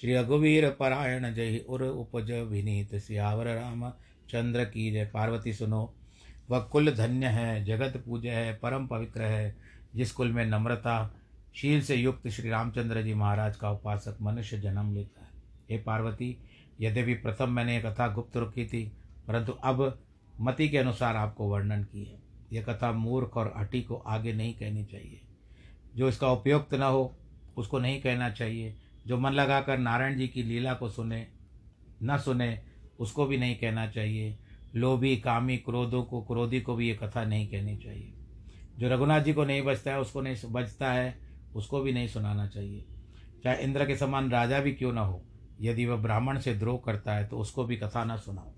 श्री 0.00 0.14
रघुवीर 0.14 0.70
परायण 0.70 1.34
जय 1.34 1.64
उर 1.68 1.82
उपज 1.82 2.30
विनीत। 2.30 2.94
सियावर 2.94 3.46
राम 3.46 3.90
चंद्र 4.30 4.64
की 4.64 4.90
जय, 4.92 5.04
पार्वती 5.04 5.52
सुनो। 5.52 5.94
वह 6.50 6.58
कुल 6.58 6.90
धन्य 6.90 7.26
है, 7.26 7.64
जगत 7.64 8.02
पूज्य 8.06 8.30
है, 8.30 8.54
परम 8.54 8.86
पवित्र 8.86 9.22
है, 9.22 9.56
जिस 9.94 10.12
कुल 10.12 10.32
में 10.32 10.46
नम्रता, 10.46 11.14
शील 11.54 11.82
से 11.82 11.94
युक्त 11.94 12.28
श्री 12.28 12.50
रामचंद्र 12.50 13.02
जी 13.02 13.14
महाराज 13.14 13.56
का 13.56 13.70
उपासक 13.70 14.18
मनुष्य 14.22 14.58
जन्म 14.58 14.94
लेता 14.94 15.20
है। 15.20 15.25
हे 15.70 15.78
पार्वती, 15.78 16.36
यद्यपि 16.80 17.14
प्रथम 17.14 17.50
मैंने 17.50 17.80
कथा 17.80 18.08
गुप्त 18.08 18.36
रुकी 18.36 18.66
थी, 18.66 18.92
परंतु 19.28 19.52
अब 19.52 20.02
मति 20.40 20.68
के 20.68 20.78
अनुसार 20.78 21.16
आपको 21.16 21.48
वर्णन 21.48 21.84
की 21.84 22.04
है 22.04 22.26
यह 22.52 22.62
कथा 22.62 22.92
मूर्ख 22.92 23.36
और 23.36 23.54
हटी 23.56 23.82
को 23.82 23.94
आगे 23.94 24.32
नहीं 24.32 24.54
कहनी 24.54 24.84
चाहिए। 24.84 25.20
जो 25.96 26.08
इसका 26.08 26.32
उपयुक्त 26.32 26.74
न 26.74 26.82
हो, 26.82 27.18
उसको 27.56 27.78
नहीं 27.78 28.02
कहना 28.02 28.30
चाहिए। 28.30 28.76
जो 29.06 29.18
मन 29.18 29.30
लगाकर 29.30 29.78
नारायण 29.78 30.18
जी 30.18 30.28
की 30.28 30.42
लीला 30.42 30.74
को 30.74 30.88
सुने, 30.88 31.26
न 32.02 32.18
सुने, 32.18 32.62
उसको 32.98 33.26
भी 33.26 33.38
नहीं 33.38 33.56
कहना 33.56 33.86
चाहिए। 33.86 34.38
लोभी, 34.74 35.16
कामी, 35.16 35.56
क्रोधों 35.56 36.04
को, 36.04 36.22
क्रोधी 36.22 36.60
को 36.60 36.74
भी 36.74 36.88
ये 36.88 36.94
कथा 36.94 37.24
नहीं 37.24 37.48
कहनी 37.48 37.76
चाहिए। 37.76 38.12
जो 38.78 38.88
रघुनाथ 38.88 39.20
जी 39.20 39.32
को 39.32 39.44
नहीं 39.44 39.62
बचता 39.62 39.90
है, 39.90 40.00
उसको 40.00 40.20
नहीं 40.20 40.36
बचता 40.46 40.92
है, 40.92 41.18
उसको 41.54 41.80
भी 41.80 41.92
नहीं 41.92 42.08
सुनाना 42.08 42.46
चाहिए। 42.46 42.84
चाहे 43.44 43.62
इंद्र 43.62 43.86
के 43.86 43.96
समान 43.96 44.30
राजा 44.30 44.60
भी 44.60 44.72
क्यों 44.72 44.92
ना 44.92 45.00
हो 45.00 45.22
यदि 45.60 45.86
वह 45.86 45.96
ब्राह्मण 45.96 46.38
से 46.38 46.54
द्रोह 46.54 46.80
करता 46.86 47.12
है 47.12 47.24
तो 47.24 47.38
उसको 47.38 47.64
भी 47.64 47.76
कथा 47.76 48.04
ना 48.04 48.16
सुनाओ। 48.16 48.52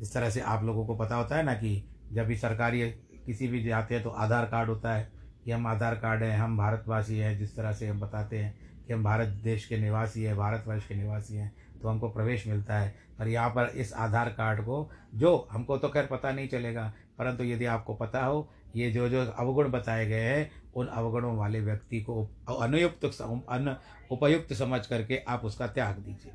जिस 0.00 0.12
तरह 0.14 0.30
से 0.30 0.40
आप 0.40 0.64
लोगों 0.64 0.86
को 0.86 0.94
पता 0.96 1.16
होता 1.16 1.36
है 1.36 1.42
ना 1.42 1.54
कि 1.54 1.82
जब 2.12 2.26
भी 2.26 2.36
सरकारी 2.36 2.90
किसी 3.26 3.48
भी 3.48 3.62
जाते 3.64 3.94
हैं 3.94 4.02
तो 4.04 4.10
आधार 4.10 4.44
कार्ड 4.44 4.68
होता 4.68 4.94
है 4.94 5.10
कि 5.44 5.50
हम 5.50 5.66
आधार 5.66 5.94
कार्ड 5.94 6.22
हैं, 6.22 6.38
हम 6.38 6.56
भारतवासी 6.56 7.18
हैं, 7.18 7.38
जिस 7.38 7.56
तरह 7.56 7.72
से 7.72 7.88
हम 7.88 8.00
बताते 8.00 8.38
हैं 8.38 8.58
कि 8.86 8.92
हम 8.92 9.04
भारत 9.04 9.28
देश 9.44 9.66
के 9.66 9.78
निवासी 9.78 10.22
हैं, 10.22 10.36
भारतवर्ष 10.36 10.86
के 10.86 10.94
निवासी 10.94 11.36
हैं 11.36 11.52
तो 11.82 11.88
हमको 11.88 12.08
प्रवेश 12.08 12.46
मिलता 12.46 12.78
है। 12.78 12.94
पर 13.18 13.28
यहाँ 13.28 13.50
पर 13.50 13.72
इस 13.76 13.92
आधार 13.92 14.28
कार्ड 14.28 14.60
को, 14.60 14.90
जो 15.14 15.48
हमको 15.52 15.78
तो 15.78 15.88
खैर 15.88 16.06
पता 16.06 16.32
नहीं 16.32 16.48
चलेगा, 16.48 16.92
परंतु 17.18 17.44
यदि 17.44 17.64
आपको 17.64 17.94
पता 17.94 18.24
हो 18.24 18.48
ये 18.76 18.90
जो 18.90 19.08
जो 19.08 19.24
अवगुण 19.24 19.70
बताए 19.70 20.06
गए 20.06 20.22
हैं, 20.22 20.50
उन 20.74 20.86
अवगुणों 20.86 21.36
वाले 21.36 21.60
व्यक्ति 21.60 22.00
को 22.00 22.30
अनुयुक्त 22.60 23.04
अन 23.04 23.76
उपयुक्त 24.10 24.52
समझ 24.52 24.86
करके 24.86 25.16
आप 25.16 25.44
उसका 25.44 25.66
त्याग 25.66 25.98
दीजिए। 25.98 26.32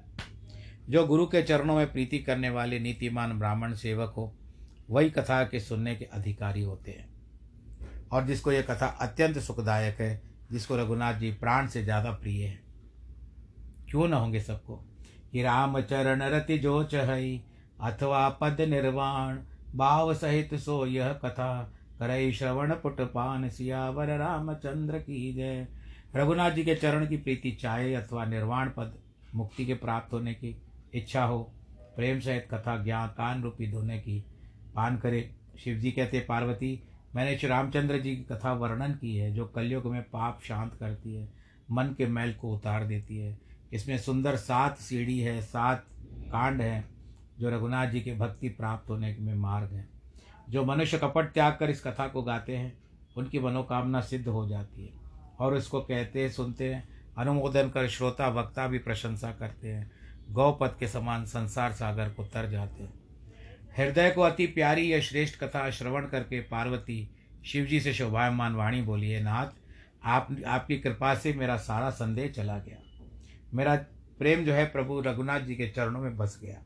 जो 0.89 1.07
गुरु 1.07 1.25
के 1.25 1.43
चरणों 1.43 1.75
में 1.75 1.91
प्रीति 1.91 2.19
करने 2.19 2.49
वाले 2.49 2.79
नीतिमान 2.79 3.39
ब्राह्मण 3.39 3.73
सेवक 3.73 4.13
हो, 4.17 4.35
वही 4.89 5.09
कथा 5.09 5.43
के 5.43 5.59
सुनने 5.59 5.95
के 5.95 6.05
अधिकारी 6.05 6.61
होते 6.61 6.91
हैं। 6.91 7.09
और 8.11 8.25
जिसको 8.25 8.51
यह 8.51 8.61
कथा 8.61 8.87
अत्यंत 8.87 9.39
सुखदायक 9.39 10.01
है, 10.01 10.21
जिसको 10.51 10.75
रघुनाथ 10.77 11.13
जी 11.13 11.31
प्राण 11.31 11.67
से 11.67 11.83
ज़्यादा 11.83 12.11
प्रिय 12.11 12.45
है। 12.45 12.59
क्यों 13.89 14.07
न 14.07 14.13
होंगे 14.13 14.39
सबको? 14.39 14.85
कि 15.31 15.43
राम 15.43 15.81
चरण 15.81 16.21
रति 16.23 16.57
जो 16.57 16.83
चहई 16.83 17.43
अथवा 17.81 18.29
पद 18.29 18.61
निर्वाण 18.61 19.39
भाव 19.75 20.13
सहित 20.13 20.55
सो 20.55 20.85
यह 20.85 21.13
कथा 21.13 21.73
करई 21.99 22.31
श्रवण 22.31 22.73
पुट 22.73 23.01
पान 23.01 23.49
सियावर 23.49 24.17
रामचंद्र 24.17 24.99
की 24.99 25.33
जय। 25.33 25.67
रघुनाथ 26.15 26.51
जी 26.51 26.63
के 26.63 26.75
चरण 26.75 27.07
की 27.07 27.17
प्रीति 27.17 27.51
चाहे 27.51 27.93
अथवा 27.93 28.25
निर्वाण 28.25 28.69
पद 28.69 28.97
मुक्ति 29.35 29.65
के 29.65 29.73
प्राप्त 29.73 30.13
होने 30.13 30.33
की 30.33 30.61
इच्छा 30.93 31.23
हो, 31.23 31.53
प्रेम 31.95 32.19
सहित 32.19 32.47
कथा 32.51 32.83
ज्ञान 32.83 33.07
कान 33.07 33.43
रूपी 33.43 33.71
धोने 33.71 33.97
की 33.99 34.25
पान 34.75 34.97
करे। 34.97 35.35
शिव 35.63 35.77
जी 35.77 35.91
कहते, 35.91 36.19
पार्वती, 36.19 36.83
मैंने 37.15 37.37
श्री 37.37 37.49
रामचंद्र 37.49 37.99
जी 37.99 38.15
की 38.15 38.23
कथा 38.23 38.53
वर्णन 38.53 38.93
की 38.93 39.15
है, 39.15 39.33
जो 39.33 39.45
कलयुग 39.45 39.85
में 39.85 40.03
पाप 40.03 40.39
शांत 40.43 40.73
करती 40.73 41.13
है, 41.13 41.29
मन 41.71 41.83
के 41.83 42.07
मैल 42.07 42.33
को 42.33 42.55
उतार 42.55 42.85
देती 42.85 43.17
है। 43.17 43.39
इसमें 43.73 43.97
सुंदर 43.97 44.35
सात 44.35 44.77
सीढ़ी 44.77 45.19
है, 45.19 45.41
सात 45.41 45.85
कांड 46.31 46.61
हैं, 46.61 46.89
जो 47.39 47.49
रघुनाथ 47.49 47.87
जी 47.87 48.01
के 48.01 48.13
भक्ति 48.13 48.49
प्राप्त 48.49 48.89
होने 48.89 49.17
में 49.19 49.35
मार्ग 49.35 49.73
हैं। 49.73 49.98
जो 50.49 50.65
मनुष्य 50.65 50.97
कपट 50.97 51.33
त्याग 51.33 51.57
कर 51.59 51.69
इस 51.69 51.83
कथा 51.83 52.07
को 52.07 52.21
गाते 52.21 52.57
हैं, 52.57 52.77
उनकी 53.17 53.39
मनोकामना 53.39 54.01
सिद्ध 54.01 54.27
हो 54.27 54.49
जाती 54.49 54.85
है। 54.85 54.93
और 55.39 55.57
इसको 55.57 55.81
कहते, 55.81 56.29
सुनते 56.29 56.73
हैं, 56.73 56.89
अनुमोदन 57.17 57.69
कर 57.69 57.87
श्रोता, 57.87 58.27
वक्ता 58.27 58.67
भी 58.67 58.77
प्रशंसा 58.77 59.31
करते 59.31 59.67
हैं। 59.67 59.91
गौपद 60.29 60.75
के 60.79 60.87
समान 60.87 61.25
संसार 61.25 61.71
सागर 61.71 62.09
को 62.09 62.23
तर 62.23 62.49
जाते 62.49 62.83
हैं। 62.83 62.93
हृदय 63.77 64.11
को 64.11 64.21
अति 64.21 64.47
प्यारी 64.47 64.81
यह 64.81 65.01
श्रेष्ठ 65.01 65.43
कथा 65.43 65.69
श्रवण 65.69 66.07
करके 66.07 66.39
पार्वती 66.39 67.09
शिवजी 67.45 67.79
से 67.79 67.93
शोभायमान 67.93 68.55
वाणी 68.55 68.81
बोली, 68.81 69.11
है 69.11 69.23
नाथ, 69.23 69.47
आप, 70.03 70.37
आपकी 70.47 70.79
कृपा 70.79 71.15
से 71.15 71.33
मेरा 71.33 71.57
सारा 71.57 71.89
संदेह 71.89 72.27
चला 72.27 72.59
गया। 72.59 72.77
मेरा 73.53 73.75
प्रेम 74.19 74.45
जो 74.45 74.53
है 74.53 74.65
प्रभु 74.65 75.01
रघुनाथ 75.01 75.39
जी 75.39 75.55
के 75.55 75.67
चरणों 75.67 75.99
में 75.99 76.17
बस 76.17 76.39
गया। 76.43 76.61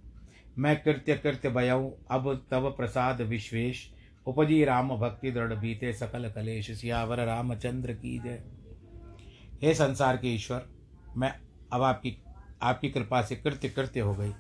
मैं 0.57 0.83
कृत्य 0.83 1.15
कृत्य 1.15 1.49
भयऊ, 1.49 1.91
अब 2.11 2.47
तब 2.51 2.73
प्रसाद 2.77 3.21
विश्वेश। 3.21 3.93
उपजी 4.27 4.63
राम 4.63 4.97
भक्ति 4.97 5.31
दृढ़ 5.31 5.53
बीते, 5.53 5.93
सकल 5.93 6.29
कलेश 6.29 6.71
सियावर 6.71 7.25
रामचंद्र 7.25 7.93
की 7.93 8.19
जय। 8.19 8.43
हे 9.61 9.73
संसार 9.73 10.17
के 10.17 10.27
ईश्वर, 10.27 10.65
मैं 11.17 11.33
अब 11.73 11.81
आपकी 11.81 12.17
आपकी 12.61 12.89
कृपा 12.89 13.21
से 13.21 13.35
कृत्य 13.35 13.69
कृत्य 13.69 13.99
हो 13.99 14.13
गई। 14.13 14.31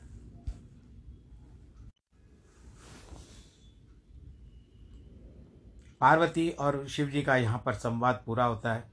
पार्वती 6.01 6.49
और 6.49 6.87
शिव 6.87 7.09
जी 7.09 7.21
का 7.21 7.35
यहाँ 7.35 7.63
पर 7.65 7.73
संवाद 7.73 8.23
पूरा 8.25 8.45
होता 8.45 8.73
है। 8.73 8.83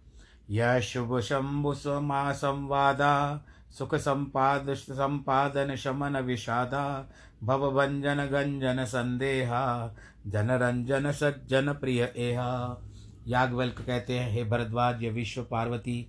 यह 0.50 0.80
शुभ 0.80 1.20
शंभु 1.20 1.74
समा 1.74 2.32
संवादा 2.32 3.44
सुख 3.70 3.94
संपाद 3.94 4.74
संपादन 4.74 5.74
शमन 5.76 6.16
विषादा 6.16 7.10
भव 7.42 7.70
भंजन 7.70 8.26
गंजन 8.26 8.84
संदेहा 8.84 9.94
जन 10.26 10.50
रंजन 10.50 11.10
सज्जन 11.12 11.72
प्रिय 11.72 12.12
एहा। 12.16 12.82
याज्ञवल्क 13.28 13.80
कहते 13.80 14.18
हैं, 14.18 14.30
हे 14.32 14.44
भरद्वाज, 14.44 15.02
ये 15.02 15.10
विश्व 15.10 15.42
पार्वती 15.42 16.00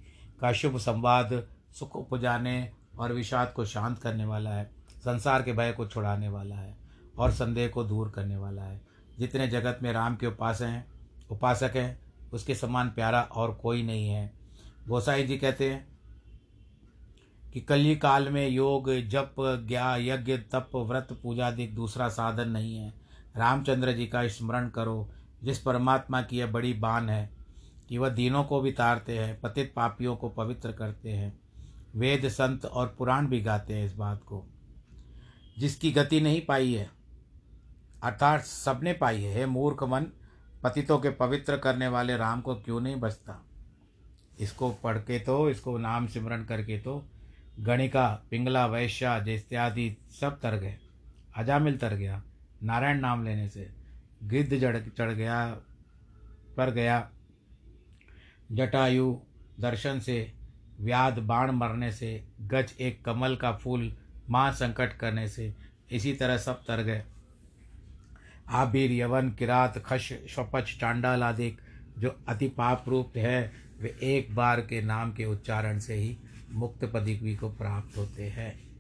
का 0.42 0.52
शुभ 0.52 0.78
संवाद, 0.78 1.48
सुख 1.80 1.96
उपजाने 1.96 2.72
और 3.00 3.14
विषाद 3.14 3.54
को 3.56 3.66
शांत 3.66 4.00
करने 4.00 4.26
वाला 4.26 4.50
है, 4.50 4.72
संसार 5.00 5.42
के 5.42 5.54
भय 5.54 5.72
को 5.72 5.88
छुड़ाने 5.88 6.30
वाला 6.30 6.56
है 6.56 6.76
और 7.18 7.32
संदेह 7.32 7.68
को 7.68 7.84
दूर 7.84 8.10
करने 8.10 8.38
वाला 8.38 8.62
है। 8.62 8.82
जितने 9.20 9.48
जगत 9.48 9.80
में 9.84 9.92
राम 9.94 10.16
के 10.16 10.28
उपास 10.28 10.62
हैं, 10.62 10.86
उपासक 11.32 11.72
हैं, 11.76 12.00
उसके 12.34 12.56
समान 12.56 12.90
प्यारा 12.90 13.22
और 13.22 13.54
कोई 13.54 13.84
नहीं 13.84 14.08
है। 14.10 14.34
गोसाई 14.88 15.24
जी 15.24 15.38
कहते 15.38 15.70
हैं 15.70 15.91
कि 17.54 17.62
कली 17.62 17.96
काल 17.96 18.30
में 18.30 18.50
योग, 18.50 18.94
जप, 18.94 19.36
ज्ञा, 19.40 19.96
यज्ञ, 19.96 20.38
तप, 20.38 20.70
व्रत, 20.76 21.20
पूजा 21.24 21.48
आदि 21.48 21.68
दूसरा 21.68 22.10
साधन 22.10 22.50
नहीं 22.50 22.78
है। 22.78 22.94
रामचंद्र 23.38 23.92
जी 23.92 24.08
का 24.08 24.28
स्मरण 24.28 24.70
करो, 24.70 25.12
जिस 25.44 25.60
परमात्मा 25.60 26.22
की 26.22 26.38
यह 26.38 26.48
बड़ी 26.48 26.74
बान 26.74 27.10
है 27.10 27.30
कि 27.90 27.98
वह 27.98 28.10
दीनों 28.10 28.44
को 28.44 28.62
भी 28.62 28.72
तारते 28.72 29.18
हैं, 29.20 29.42
पतित 29.42 29.74
पापियों 29.76 30.16
को 30.16 30.30
पवित्र 30.30 30.72
करते 30.72 31.10
हैं। 31.10 31.40
वेद, 31.96 32.30
संत 32.30 32.66
और 32.66 32.96
पुराण 32.98 33.28
भी 33.28 33.42
गाते 33.42 33.74
हैं 33.74 33.86
इस 33.86 33.96
बात 33.96 34.24
को। 34.24 34.46
जिसकी 35.60 35.92
गति 35.92 36.22
नहीं 36.22 36.46
पाई 36.46 36.74
है, 36.74 36.90
अर्थात 38.04 38.42
सबने 38.42 38.94
पाई 38.94 39.22
है, 39.22 39.36
हे 39.36 39.46
मूर्ख 39.46 39.84
मन, 39.84 40.06
पतितों 40.64 40.98
के 40.98 41.10
पवित्र 41.10 41.58
करने 41.58 41.88
वाले 41.88 42.18
राम 42.18 42.42
को 42.42 42.56
क्यों 42.56 42.82
नहीं 42.82 42.96
बचता? 42.96 43.46
इसको 44.40 44.72
पढ़ 44.72 44.98
के 44.98 45.20
तो 45.20 45.50
इसको 45.50 45.78
नाम 45.78 46.08
सिमरण 46.08 46.44
करके 46.44 46.80
तो 46.80 47.06
गणिका, 47.60 48.24
पिंगला, 48.32 48.66
वैश्या 48.66 49.26
इत्यादि 49.28 49.98
सब 50.22 50.40
तर 50.40 50.56
गए। 50.56 50.78
अजामिल 51.36 51.78
तर 51.78 51.94
गया। 51.94 52.24
नारायण 52.64 53.00
नाम 53.00 53.24
लेने 53.24 53.50
से 53.50 53.72
गिद्ध 54.24 54.58
जड़, 54.58 54.78
चढ़ 54.78 55.12
गया, 55.12 55.46
पर 56.58 56.72
गया। 56.72 57.10
जटायु 58.52 59.20
दर्शन 59.60 60.00
से 60.00 60.34
व्याध 60.80 61.20
बाण 61.20 61.52
मरने 61.52 61.92
से 61.92 62.24
गज 62.42 62.74
एक 62.80 63.06
कमल 63.06 63.36
का 63.36 63.52
फूल 63.52 63.98
माँ 64.30 64.52
संकट 64.52 64.94
करने 64.94 65.28
से 65.28 65.56
इसी 65.92 66.14
तरह 66.14 66.38
सब 66.38 66.64
तर 66.64 66.84
गए। 66.84 67.04
आबिर, 68.50 68.92
यवन, 68.92 69.32
किरात, 69.32 69.78
खश 69.78 70.14
शपच 70.30 70.78
चांडाल 70.80 71.24
आदि 71.24 71.58
जो 71.98 72.20
अति 72.28 72.48
पाप 72.48 72.90
रूप 72.90 73.18
है, 73.18 73.52
वे 73.80 73.98
एक 74.04 74.36
बार 74.36 74.62
के 74.62 74.82
नाम 74.82 75.14
के 75.14 75.26
उच्चारण 75.26 75.80
से 75.80 75.94
ही 75.94 76.18
मुक्त 76.54 76.86
पदवी 76.86 77.36
को 77.36 77.50
प्राप्त 77.50 77.98
होते 77.98 78.24
हैं। 78.24 78.72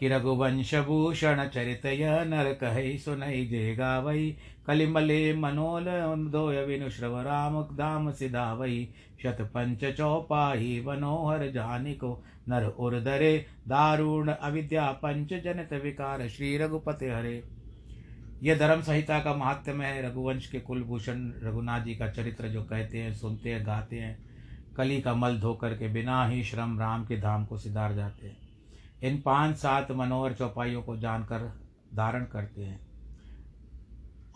कि 0.00 0.08
रघुवंश 0.08 0.74
भूषण 0.74 1.48
चरित 1.48 1.82
नर 2.26 2.52
कह 2.52 2.98
सुनई 2.98 3.46
जे 3.46 3.74
गावई 3.74 4.36
कलिमले 4.66 5.34
मनोल 5.34 5.84
दोय 6.30 6.64
विनु 6.64 6.90
श्रव 6.90 7.20
राम 7.20 7.62
धाम 7.62 8.12
सिधा 8.12 8.54
वही 8.54 8.88
शत 9.22 9.36
पंच 9.40 9.84
चौपाही 9.84 10.80
मनोहर 10.80 11.50
जानिको 11.50 12.24
नर 12.48 12.64
उर्दरे 12.64 13.46
दारुण 13.68 14.28
अविद्या 14.28 14.92
पंच 14.92 15.28
जनित 15.28 15.72
विकार 15.72 16.28
श्री 16.28 16.58
रघुपति 16.58 17.06
हरे। 17.06 17.44
यह 18.42 18.58
धर्म 18.58 18.82
संहिता 18.82 19.20
का 19.20 19.34
महात्म 19.34 19.82
है। 19.82 20.10
रघुवंश 20.10 20.46
के 20.46 20.60
कुलभूषण 20.60 21.32
रघुनाथ 21.42 21.80
जी 21.80 21.94
का 21.94 22.08
चरित्र 22.08 22.48
जो 22.48 22.64
कहते 22.64 22.98
हैं, 22.98 23.14
सुनते 23.14 23.54
हैं, 23.54 23.66
गाते 23.66 23.96
हैं। 23.96 24.25
कली 24.76 25.00
का 25.00 25.14
मल 25.14 25.38
धोकर 25.38 25.76
के 25.76 25.88
बिना 25.88 26.26
ही 26.26 26.44
श्रम 26.44 26.80
राम 26.80 27.04
के 27.06 27.16
धाम 27.16 27.44
को 27.44 27.58
सिधार 27.58 27.94
जाते 27.94 28.26
हैं। 28.26 28.36
इन 29.02 29.20
पाँच 29.20 29.56
सात 29.56 29.90
मनोहर 29.90 30.32
चौपाइयों 30.32 30.82
को 30.82 30.96
जानकर 30.96 31.60
धारण 31.94 32.24
करते 32.24 32.62
हैं। 32.62 32.86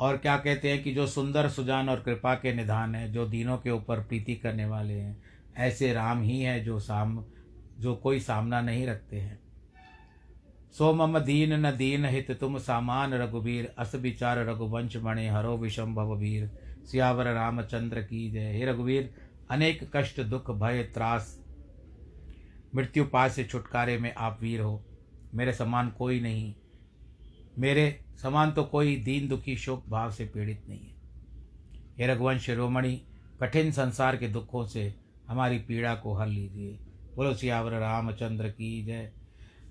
और 0.00 0.16
क्या 0.16 0.36
कहते 0.36 0.70
हैं 0.70 0.82
कि 0.82 0.94
जो 0.94 1.06
सुंदर 1.06 1.48
सुजान 1.48 1.88
और 1.88 2.00
कृपा 2.00 2.34
के 2.34 2.54
निधान 2.54 2.94
है, 2.94 3.12
जो 3.12 3.26
दीनों 3.26 3.58
के 3.58 3.70
ऊपर 3.70 4.00
प्रीति 4.00 4.34
करने 4.34 4.64
वाले 4.64 4.94
हैं, 4.94 5.22
ऐसे 5.56 5.92
राम 5.92 6.22
ही 6.22 6.40
हैं 6.40 6.64
जो 6.64 6.80
साम, 6.80 7.24
जो 7.80 7.94
कोई 7.94 8.20
सामना 8.20 8.60
नहीं 8.60 8.86
रखते 8.86 9.16
हैं। 9.16 9.40
सो 10.72 10.92
मम 10.94 11.18
दीन 11.18 11.66
न 11.66 11.76
दीन 11.76 12.04
हित 12.04 12.30
तुम 12.30 12.58
सामान 12.58 13.14
रघुबीर, 13.14 13.74
अस 13.78 13.94
विचार 13.94 14.38
रघुवंश 14.38 14.96
मणे 14.96 15.28
हरो 15.28 15.56
विषम 15.56 15.94
भववीर 15.94 16.50
सियावर 16.84 17.24
रामचंद्र 17.24 18.02
की 18.02 18.30
जय। 18.30 18.52
हे 18.52 18.64
रघुवीर 18.64 19.14
अनेक 19.50 19.90
कष्ट, 19.96 20.20
दुख, 20.20 20.50
भय, 20.50 20.82
त्रास, 20.82 21.40
मृत्यु 22.74 23.04
पास 23.04 23.34
से 23.34 23.44
छुटकारे 23.44 23.98
में 23.98 24.14
आप 24.14 24.38
वीर 24.42 24.60
हो। 24.60 24.84
मेरे 25.34 25.52
समान 25.52 25.90
कोई 25.90 26.20
नहीं। 26.20 26.54
मेरे 27.58 28.04
समान 28.22 28.52
तो 28.52 28.64
कोई 28.64 28.96
दीन, 28.96 29.28
दुखी, 29.28 29.56
शोक 29.56 29.84
भाव 29.88 30.10
से 30.10 30.24
पीड़ित 30.24 30.62
नहीं 30.68 30.80
है। 30.80 30.94
हे 31.98 32.06
रघुवंश 32.06 32.42
शिरोमणि, 32.42 33.02
कठिन 33.40 33.72
संसार 33.72 34.16
के 34.16 34.28
दुखों 34.28 34.66
से 34.66 34.94
हमारी 35.28 35.58
पीड़ा 35.58 35.94
को 35.94 36.14
हर 36.14 36.26
लीजिए। 36.26 36.78
बोलो, 37.16 37.34
सियावर 37.34 37.72
रामचंद्र 37.72 38.48
की 38.48 38.84
जय। 38.84 39.12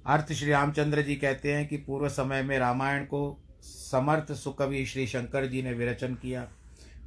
अर्थ 0.05 0.33
श्री 0.33 0.51
रामचंद्र 0.51 1.01
जी 1.01 1.15
कहते 1.15 1.53
हैं 1.53 1.67
कि 1.67 1.77
पूर्व 1.77 2.09
समय 2.09 2.43
में 2.43 2.59
रामायण 2.59 3.05
को 3.05 3.43
समर्थ 3.61 4.33
सुकवि 4.33 4.85
श्री 4.85 5.07
शंकर 5.07 5.45
जी 5.45 5.61
ने 5.61 5.73
विरचन 5.73 6.15
किया। 6.15 6.49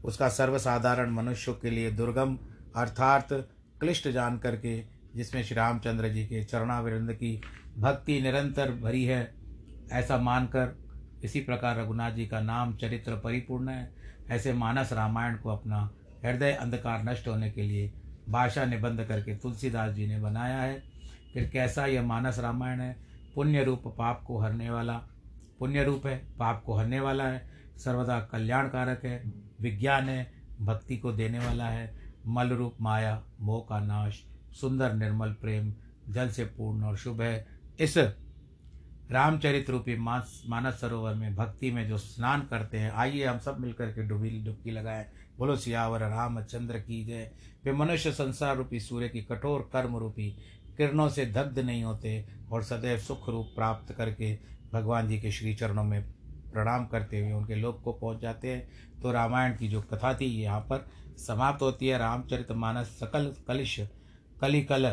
उसका 0.05 0.29
सर्वसाधारण 0.29 1.11
मनुष्यों 1.11 1.55
के 1.55 1.71
लिए 1.71 1.91
दुर्गम 1.91 2.39
अर्थात 2.77 3.29
क्लिष्ट 3.81 4.09
जान 4.09 4.39
करके, 4.39 4.85
जिसमें 5.17 5.45
श्री 5.45 5.57
रामचंद्र 5.57 6.09
जी 6.09 6.27
के 6.27 6.45
चरणाविंद 6.45 7.13
की 7.13 7.41
भक्ति 7.79 8.21
निरंतर 8.21 8.73
भरी 8.73 9.05
है, 9.05 9.35
ऐसा 9.93 10.19
मानकर 10.19 10.83
इसी 11.25 11.41
प्रकार 11.41 11.81
रघुनाथ 11.81 12.13
जी 12.13 12.27
का 12.27 12.41
नाम 12.41 12.77
चरित्र 12.77 13.17
परिपूर्ण 13.17 13.69
है। 13.69 13.95
ऐसे 14.31 14.53
मानस 14.53 14.93
रामायण 14.93 15.37
को 15.37 15.51
अपना 15.51 15.91
हृदय 16.25 16.53
अंधकार 16.53 17.05
नष्ट 17.05 17.29
होने 17.29 17.51
के 17.51 17.63
लिए 17.63 17.93
भाषा 18.29 18.65
निबंध 18.65 19.05
करके 19.05 19.37
तुलसीदास 19.37 19.95
जी 19.95 20.07
ने 20.07 20.19
बनाया 20.19 20.59
है। 20.59 20.83
फिर 21.35 21.49
कैसा 21.49 21.87
यह 21.87 22.03
मानस 22.03 22.39
रामायण 22.39 22.81
है? 22.81 22.97
पुण्य 23.35 23.65
रूप 23.65 23.83
पाप 23.87 24.25
को 24.27 24.39
हरने 24.39 24.71
वाला। 24.71 24.95
पुण्य 25.59 25.85
रूप 25.85 26.07
है, 26.07 26.17
पाप 26.39 26.63
को 26.67 26.75
हरने 26.75 27.01
वाला 27.01 27.25
है। 27.25 27.51
सर्वदा 27.77 28.21
कल्याणकारक 28.21 29.05
है, 29.05 29.33
विज्ञान 29.61 30.09
है, 30.09 30.33
भक्ति 30.61 30.97
को 30.97 31.13
देने 31.13 31.39
वाला 31.39 31.65
है। 31.65 32.02
मल 32.27 32.49
रूप 32.49 32.77
माया 32.81 33.23
मोह 33.41 33.61
का 33.69 33.79
नाश, 33.81 34.23
सुंदर 34.61 34.93
निर्मल 34.95 35.33
प्रेम, 35.33 35.73
जल 36.09 36.29
से 36.29 36.45
पूर्ण 36.47 36.85
और 36.85 36.97
शुभ 36.97 37.21
है। 37.23 37.47
इस 37.81 37.99
रामचरित 39.11 39.71
रूपी 39.71 39.97
मानस 39.97 40.81
सरोवर 40.81 41.15
में 41.15 41.35
भक्ति 41.37 41.71
में 41.71 41.87
जो 41.89 41.99
स्नान 41.99 42.41
करते 42.41 42.79
हैं, 42.79 42.91
आइए 42.91 43.25
हम 43.25 43.39
सब 43.39 43.59
मिलकर 43.61 43.87
के 43.87 44.03
डुबी 44.03 44.31
डुबकी 44.45 44.71
लगाएँ। 44.71 45.07
बोलो, 45.39 45.57
सियावर 45.57 46.01
रामचंद्र 46.01 46.79
की 46.79 47.05
जय। 47.05 47.31
वे 47.65 47.73
मनुष्य 47.73 48.13
संसार 48.13 48.57
रूपी, 48.57 48.81
सूर्य 48.81 49.09
की 49.09 49.21
कठोर 49.23 49.69
कर्म 49.73 49.97
रूपी, 49.97 50.31
किरणों 50.77 51.09
से 51.09 51.27
दग्ध 51.27 51.59
नहीं 51.59 51.85
होते 51.85 52.25
और 52.53 52.63
सदैव 52.63 52.99
सुख 52.99 53.29
रूप 53.29 53.53
प्राप्त 53.57 53.93
करके 53.93 54.39
भगवान 54.73 55.09
जी 55.09 55.21
के 55.21 55.31
श्री 55.31 55.55
चरणों 55.55 55.85
में 55.85 56.03
प्रणाम 56.53 56.87
करते 56.87 57.21
हुए 57.21 57.33
उनके 57.33 57.55
लोक 57.55 57.83
को 57.83 57.93
पहुँच 57.93 58.21
जाते 58.21 58.51
हैं। 58.51 58.69
तो 59.03 59.13
रामायण 59.13 59.57
की 59.57 59.69
जो 59.69 59.83
कथा 59.83 60.15
थी, 60.15 60.27
यहाँ 60.43 60.61
पर 60.61 60.89
समाप्त 61.23 61.63
होती 61.63 61.89
है। 61.89 61.99
रामचरित 61.99 62.53
मानस 62.53 62.87
सकल 62.99 63.33
कलिश, 63.49 63.79
कलिकल, 64.41 64.89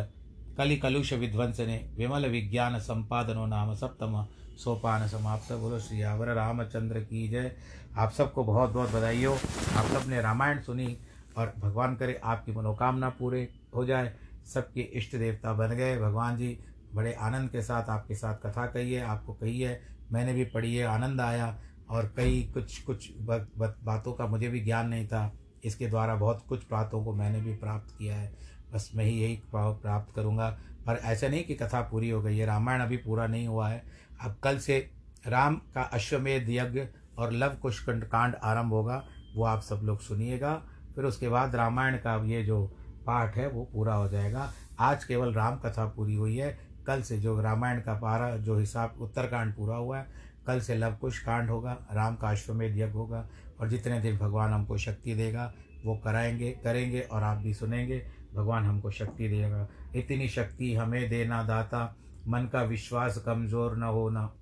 कलिकलुष 0.58 1.14
विध्वंस 1.14 1.60
ने 1.60 1.78
विमल 1.98 2.26
विज्ञान 2.26 2.80
संपादनो 2.80 3.46
नाम 3.46 3.74
सप्तम 3.76 4.26
सोपान 4.58 5.08
समाप्त। 5.08 5.52
बोलो 5.54 5.80
श्री 5.80 6.02
आवर 6.02 6.28
रामचंद्र 6.28 7.00
की 7.00 7.28
जय। 7.28 7.56
आप 7.98 8.12
सबको 8.12 8.44
बहुत 8.44 8.70
बहुत 8.70 8.92
बधाई 8.92 9.24
हो 9.24 9.34
आप 9.34 9.86
सबने 9.86 10.22
रामायण 10.22 10.62
सुनी 10.62 10.98
और 11.38 11.54
भगवान 11.60 11.96
करे 11.96 12.20
आपकी 12.24 12.52
मनोकामना 12.52 13.10
पूरे 13.10 13.48
हो 13.76 13.86
जाए। 13.86 14.14
सबके 14.46 14.82
इष्ट 14.82 15.16
देवता 15.16 15.54
बन 15.54 15.70
गए। 15.70 15.98
भगवान 16.00 16.38
जी 16.38 16.58
बड़े 16.94 17.14
आनंद 17.14 17.50
के 17.50 17.62
साथ 17.62 17.90
आपके 17.90 18.16
साथ 18.16 18.36
कथा 18.36 18.66
कही 18.68 18.94
है, 18.94 19.02
आपको 19.04 19.34
कही 19.34 19.60
है। 19.62 19.82
मैंने 20.12 20.34
भी 20.34 20.46
पढ़ी 20.46 20.76
है, 20.76 20.86
आनंद 20.86 21.22
आया 21.22 21.56
और 21.90 22.14
कई 22.18 22.42
कुछ 22.54 22.80
कुछ 22.80 23.10
बातों 23.22 24.14
का 24.14 24.28
मुझे 24.28 24.48
भी 24.48 24.60
ज्ञान 24.60 24.88
नहीं 24.90 25.08
था। 25.08 25.34
इसके 25.64 25.88
द्वारा 25.88 26.16
बहुत 26.16 26.46
कुछ 26.50 26.64
बातों 26.72 27.06
को 27.06 27.14
मैंने 27.14 27.42
भी 27.42 27.54
प्राप्त 27.54 27.96
किया 27.98 28.16
है। 28.16 28.38
बस 28.74 28.92
मैं 28.96 29.06
ही 29.06 29.22
यही 29.22 29.42
प्राप्त 29.54 30.16
करूँगा। 30.16 30.60
पर 30.88 30.96
ऐसा 30.96 31.28
नहीं 31.28 31.44
कि 31.44 31.56
कथा 31.56 31.82
पूरी 31.82 32.10
हो 32.10 32.22
गई 32.22 32.38
है। 32.38 32.46
रामायण 32.46 32.80
अभी 32.80 32.98
पूरा 32.98 33.28
नहीं 33.28 33.48
हुआ 33.48 33.70
है। 33.70 33.84
अब 34.22 34.36
कल 34.44 34.58
से 34.58 34.92
राम 35.28 35.56
का 35.56 35.82
अश्वमेध 35.82 36.50
यज्ञ 36.50 36.88
और 37.18 37.32
लव 37.32 37.50
कुश 37.50 37.86
कांड 37.90 38.36
आरंभ 38.36 38.70
होगा, 38.70 39.04
वो 39.36 39.46
आप 39.46 39.62
सब 39.62 39.82
लोग 39.84 40.00
सुनिएगा। 40.00 40.64
फिर 40.96 41.06
उसके 41.06 41.30
बाद 41.30 41.56
रामायण 41.56 41.98
का 41.98 42.26
ये 42.26 42.44
जो 42.44 42.76
पाठ 43.06 43.38
है, 43.38 43.50
वो 43.50 43.70
पूरा 43.74 43.96
हो 43.96 44.10
जाएगा। 44.10 44.54
आज 44.80 45.04
केवल 45.04 45.34
राम 45.34 45.56
कथा 45.56 45.86
पूरी 45.86 46.16
हुई 46.16 46.38
है। 46.38 46.60
कल 46.88 47.02
से 47.02 47.20
जो 47.20 47.42
रामायण 47.42 47.82
का 47.82 47.94
पारा, 47.94 48.38
जो 48.38 48.58
हिसाब 48.58 48.96
उत्तरकांड 49.02 49.56
पूरा 49.56 49.76
हुआ 49.76 49.98
है, 49.98 50.08
कल 50.48 50.60
से 50.60 50.76
लवकुश 50.76 51.20
कांड 51.20 51.50
होगा, 51.50 51.78
राम 51.94 52.16
का 52.16 52.30
अश्वमेध 52.30 52.72
यज्ञ 52.72 52.84
होगा। 52.84 53.30
और 53.62 53.70
जितने 53.70 54.00
दिन 54.00 54.18
भगवान 54.18 54.54
हमको 54.54 54.78
शक्ति 54.78 55.16
देगा, 55.16 55.54
वो 55.86 55.96
कराएँगे, 55.96 56.52
करेंगे 56.64 57.02
और 57.02 57.24
आप 57.24 57.38
भी 57.38 57.54
सुनेंगे, 57.54 58.06
भगवान 58.36 58.66
हमको 58.66 58.92
शक्ति 58.92 59.28
देगा। 59.28 59.68
इतनी 59.96 60.28
शक्ति 60.28 60.74
हमें 60.76 61.10
देना 61.10 61.44
दाता, 61.44 61.96
मन 62.28 62.50
का 62.54 62.64
विश्वास 62.64 63.18
कमज़ोर 63.18 63.78
न 63.78 63.84
होना। 63.84 64.34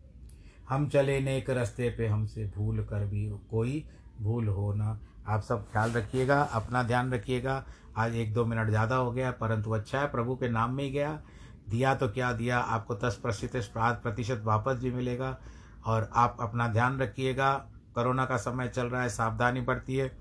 हम 0.69 0.87
चले 0.89 1.19
नेक 1.19 1.49
रास्ते 1.49 1.89
पे, 1.89 2.07
हमसे 2.07 2.51
भूल 2.57 2.83
कर 2.83 3.05
भी 3.05 3.29
कोई 3.51 3.85
भूल 4.21 4.47
हो 4.47 4.73
ना 4.73 4.99
आप 5.27 5.41
सब 5.41 5.71
ख्याल 5.71 5.91
रखिएगा, 5.91 6.41
अपना 6.41 6.83
ध्यान 6.83 7.13
रखिएगा। 7.13 7.65
आज 7.97 8.15
एक 8.15 8.33
दो 8.33 8.45
मिनट 8.45 8.69
ज़्यादा 8.69 8.95
हो 8.95 9.11
गया, 9.11 9.31
परंतु 9.31 9.71
अच्छा 9.71 9.99
है, 9.99 10.07
प्रभु 10.07 10.35
के 10.35 10.49
नाम 10.49 10.73
में 10.73 10.83
ही 10.83 10.91
गया। 10.91 11.21
दिया 11.69 11.95
तो 11.95 12.07
क्या 12.09 12.33
दिया, 12.33 12.59
आपको 12.59 12.95
दस 12.95 13.19
प्रतिशत 13.23 13.73
प्रतिशत 13.75 14.41
वापस 14.45 14.79
भी 14.83 14.91
मिलेगा। 14.91 15.37
और 15.85 16.09
आप 16.13 16.37
अपना 16.39 16.67
ध्यान 16.67 16.99
रखिएगा। 16.99 17.69
कोरोना 17.97 18.25
का 18.25 18.37
समय 18.37 18.67
चल 18.67 18.87
रहा 18.87 19.01
है, 19.01 19.09
सावधानी 19.09 19.61
बढ़ती 19.61 19.95
है। 19.95 20.11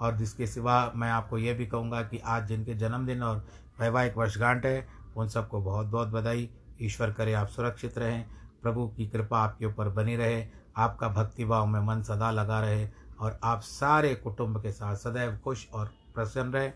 और 0.00 0.16
जिसके 0.16 0.46
सिवा 0.46 0.92
मैं 0.96 1.10
आपको 1.10 1.38
ये 1.38 1.54
भी 1.54 1.66
कहूँगा 1.66 2.02
कि 2.02 2.18
आज 2.18 2.46
जिनके 2.48 2.74
जन्मदिन 2.74 3.22
और 3.22 3.46
वैवाहिक 3.80 4.16
वर्षगांठ 4.16 4.66
है, 4.66 4.86
उन 5.16 5.28
सबको 5.28 5.60
बहुत 5.60 5.86
बहुत 5.86 6.08
बधाई। 6.08 6.48
ईश्वर 6.82 7.12
करे 7.12 7.32
आप 7.32 7.48
सुरक्षित 7.48 7.98
रहें। 7.98 8.24
प्रभु 8.62 8.86
की 8.88 9.06
कृपा 9.06 9.38
आपके 9.38 9.66
ऊपर 9.66 9.88
बनी 9.88 10.16
रहे। 10.16 10.46
आपका 10.76 11.08
भक्तिभाव 11.08 11.66
में 11.66 11.80
मन 11.80 12.02
सदा 12.02 12.30
लगा 12.30 12.60
रहे 12.60 12.88
और 13.20 13.38
आप 13.44 13.60
सारे 13.60 14.14
कुटुंब 14.14 14.62
के 14.62 14.72
साथ 14.72 14.96
सदैव 14.96 15.38
खुश 15.44 15.66
और 15.72 15.90
प्रसन्न 16.14 16.52
रहे। 16.52 16.70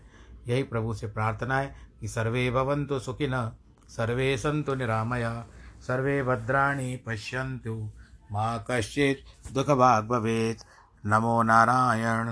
यही 0.47 0.63
प्रभु 0.63 0.93
से 0.93 1.07
प्रार्थना 1.07 1.57
है 1.57 1.75
कि 1.99 2.07
सर्वे 2.07 2.51
भवन्तु 2.51 2.99
सुखिन 2.99 3.51
सर्वे 3.89 4.37
सन्तु 4.37 4.75
निरामया 4.75 5.45
सर्वे 5.87 6.23
भद्राणि 6.23 6.95
पश्यन्तु। 7.05 7.91
माँ 8.31 8.65
कश्चित् 8.69 9.53
दुःखभाग् 9.53 10.07
भवेत्। 10.07 10.63
नमो 11.05 11.43
नारायण। 11.43 12.27